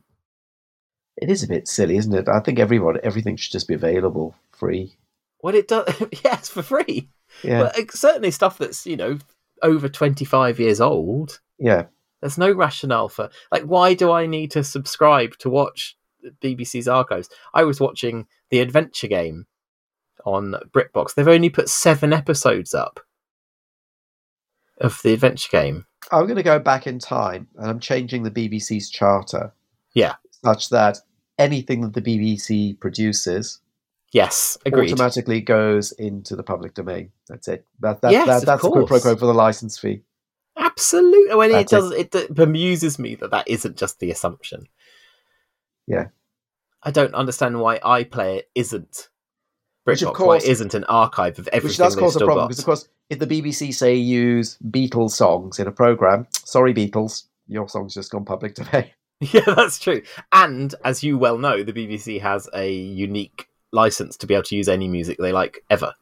[1.18, 2.28] It is a bit silly, isn't it?
[2.28, 4.96] I think everyone everything should just be available free.
[5.44, 5.88] Well, it does.
[6.24, 7.10] yes, for free.
[7.44, 9.20] Yeah, But certainly stuff that's you know
[9.62, 11.40] over twenty five years old.
[11.60, 11.86] yeah.
[12.22, 15.98] There's no rationale for like why do I need to subscribe to watch
[16.42, 17.30] BBC's archives?
[17.54, 19.46] I was watching the Adventure Game
[20.26, 21.14] on BritBox.
[21.16, 23.00] They've only put seven episodes up
[24.80, 25.86] of the Adventure Game.
[26.12, 29.54] I'm going to go back in time, and I'm changing the BBC's charter.
[29.94, 30.16] Yeah.
[30.44, 30.98] such that
[31.38, 33.60] anything that the BBC produces
[34.12, 34.92] Yes, agreed.
[34.92, 37.12] automatically goes into the public domain.
[37.28, 37.66] That's it.
[37.80, 40.02] That, that, Yes, that, that's the quid pro quo for the license fee.
[40.56, 41.36] Absolutely.
[41.36, 41.76] When it That's it.
[41.76, 44.68] does, it, it bemuses me that that isn't just the assumption.
[45.88, 46.08] Yeah.
[46.84, 49.10] I don't understand why iPlayer isn't.
[49.86, 52.48] Which, of course- isn't an archive of everything Which does cause a problem got.
[52.50, 57.26] because, of course, if the BBC say use Beatles songs in a program, sorry Beatles,
[57.48, 58.94] your song's just gone public today.
[59.32, 60.02] Yeah, that's true.
[60.34, 64.56] And as you well know, the BBC has a unique license to be able to
[64.56, 65.94] use any music they like ever.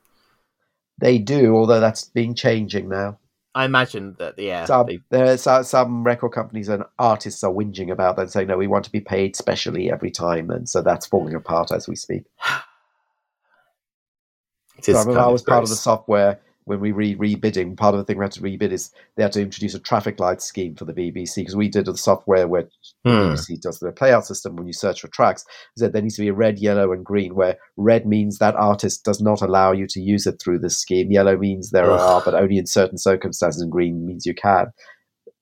[0.97, 3.19] They do, although that's been changing now.
[3.53, 4.65] I imagine that, yeah.
[4.65, 8.67] Some they- uh, some record companies and artists are whinging about that, saying no, we
[8.67, 12.23] want to be paid specially every time, and so that's falling apart as we speak.
[14.77, 16.39] it So I I was part of the software
[16.71, 17.75] when we re rebidding.
[17.77, 20.19] Part of the thing we had to rebid is they had to introduce a traffic
[20.19, 22.69] light scheme for the BBC because we did the software where
[23.03, 23.09] Hmm.
[23.33, 25.43] BBC does the playout system when you search for tracks.
[25.75, 27.35] Is that there needs to be a red, yellow, and green.
[27.35, 31.11] Where red means that artist does not allow you to use it through this scheme.
[31.11, 31.99] Yellow means there Ugh.
[31.99, 33.61] are, but only in certain circumstances.
[33.61, 34.67] And green means you can,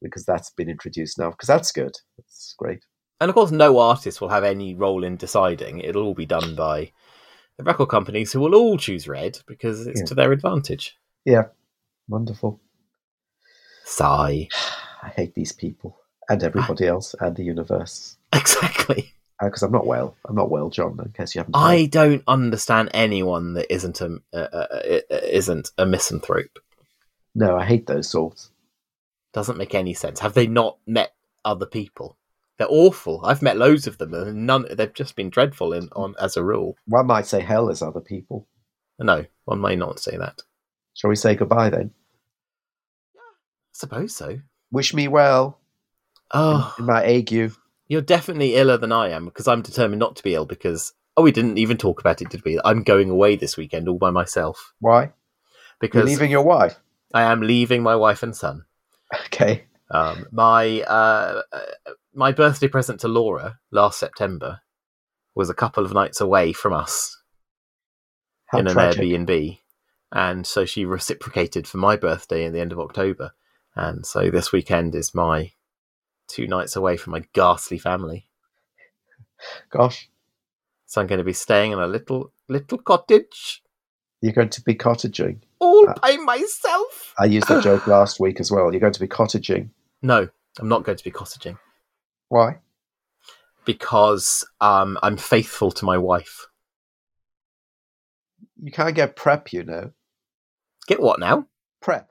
[0.02, 1.30] because that's been introduced now.
[1.30, 1.96] Because that's good.
[2.18, 2.84] That's great.
[3.22, 5.80] And of course, no artist will have any role in deciding.
[5.82, 6.92] It'll all be done by
[7.58, 10.06] the record companies who will all choose red because it's Yeah.
[10.06, 10.96] to their advantage.
[11.26, 11.46] Yeah,
[12.08, 12.60] wonderful.
[13.86, 14.48] Sigh.
[15.04, 15.98] I hate these people
[16.30, 18.16] and everybody else and the universe.
[18.32, 19.14] Exactly.
[19.42, 20.16] Because I'm not well.
[20.28, 21.00] I'm not well, John.
[21.04, 21.56] In case you haven't.
[21.56, 26.60] I don't understand anyone that isn't a uh, uh, uh, isn't a misanthrope.
[27.34, 28.52] No, I hate those sorts.
[29.34, 30.20] Doesn't make any sense.
[30.20, 31.14] Have they not met
[31.46, 32.18] other people?
[32.58, 33.22] They're awful.
[33.24, 34.66] I've met loads of them, and none.
[34.70, 36.76] They've just been dreadful in on as a rule.
[36.86, 38.48] One might say hell is other people.
[39.00, 40.42] No, one may not say that.
[41.00, 41.92] Shall we say goodbye then?
[43.16, 43.22] I
[43.72, 44.40] suppose so.
[44.70, 45.60] Wish me well
[46.34, 47.54] Oh, in my ague.
[47.88, 50.46] you're definitely iller than I am because I'm determined not to be ill.
[50.46, 52.60] Because oh, we didn't even talk about it, did we?
[52.66, 55.04] I'm going away this weekend all by myself Why?
[55.04, 55.12] You're
[55.80, 56.78] because leaving your wife.
[57.14, 58.66] I am leaving my wife and son.
[59.28, 59.64] Okay.
[59.90, 61.44] Um, my uh,
[62.14, 64.60] my birthday present to Laura last September
[65.34, 67.18] was a couple of nights away from us
[68.48, 68.76] How in an.
[68.76, 69.60] Airbnb,
[70.12, 73.32] and so she reciprocated for my birthday in the end of October,
[73.76, 75.52] and so this weekend is my
[76.28, 78.28] two nights away from my ghastly family.
[79.70, 80.10] Gosh,
[80.86, 83.64] So I'm going to be staying in a little little cottage
[84.22, 85.40] you're going to be cottaging.
[85.60, 87.14] all Uh, by myself.
[87.18, 88.72] I used that joke last week as well.
[88.72, 89.70] You're going to be cottaging.
[90.02, 90.28] No,
[90.60, 91.58] I'm not going to be cottaging
[92.28, 92.60] Why?
[93.66, 96.48] because um, I'm faithful to my wife.
[98.62, 99.92] You can't get PrEP, you know.
[100.90, 101.46] Get what now?
[101.84, 102.10] PrEP.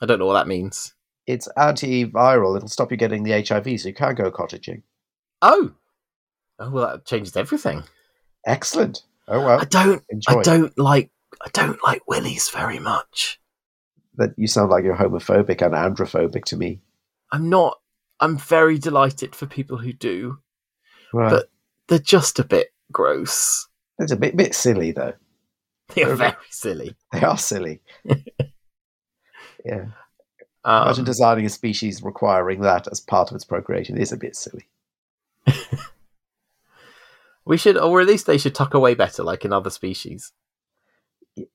[0.00, 0.94] I don't know what that means.
[1.26, 2.56] It's antiviral.
[2.56, 4.82] It'll stop you getting the HIV, so you can't go cottaging.
[5.42, 5.72] Oh,
[6.60, 7.82] oh well, that changes everything.
[8.46, 9.02] Excellent.
[9.26, 9.60] Oh well.
[9.60, 10.04] I don't.
[10.08, 10.38] enjoy.
[10.38, 11.10] I don't like.
[11.44, 13.40] I don't like willies very much.
[14.14, 16.82] That you sound like you're homophobic and androphobic to me.
[17.32, 17.80] I'm not.
[18.20, 20.38] I'm very delighted for people who do.
[21.12, 21.30] Right.
[21.30, 21.50] But-
[21.88, 23.66] They're just a bit gross.
[23.98, 25.14] it's a bit bit silly though.
[25.88, 26.94] They're very silly.
[27.12, 27.80] They are silly.
[29.64, 29.86] yeah.
[30.64, 34.34] Um, Imagine designing a species requiring that as part of its procreation is a bit
[34.34, 34.68] silly.
[37.44, 40.32] we should, or at least they should tuck away better, like in other species.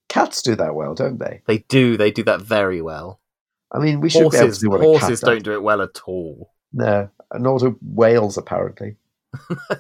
[0.10, 1.42] Cats do that well, don't they?
[1.48, 1.98] They do.
[1.98, 3.20] They do that very well.
[3.72, 5.44] I mean, we should be able to Horses, do horses don't does.
[5.44, 6.52] do it well at all.
[6.74, 8.98] No, and also whales apparently.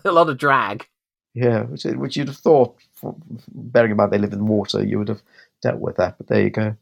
[0.05, 0.87] a lot of drag.
[1.33, 2.75] Yeah, which which you'd have thought,
[3.53, 5.21] bearing in mind they live in water, you would have
[5.61, 6.17] dealt with that.
[6.17, 6.75] But there you go.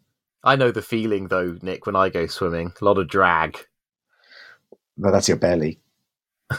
[0.43, 1.85] I know the feeling though, Nick.
[1.85, 3.57] When I go swimming, a lot of drag.
[4.97, 5.79] No, that's your belly.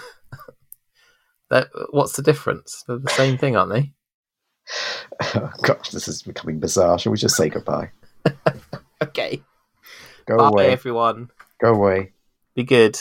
[1.50, 2.84] That, what's the difference?
[2.86, 3.92] They're the same thing, aren't they?
[5.34, 6.98] Oh, gosh, this is becoming bizarre.
[6.98, 7.90] Shall we just say goodbye?
[9.00, 9.42] Okay.
[10.26, 10.72] Go Bye, away.
[10.72, 11.30] everyone.
[11.60, 12.12] Go away.
[12.54, 12.98] Be good.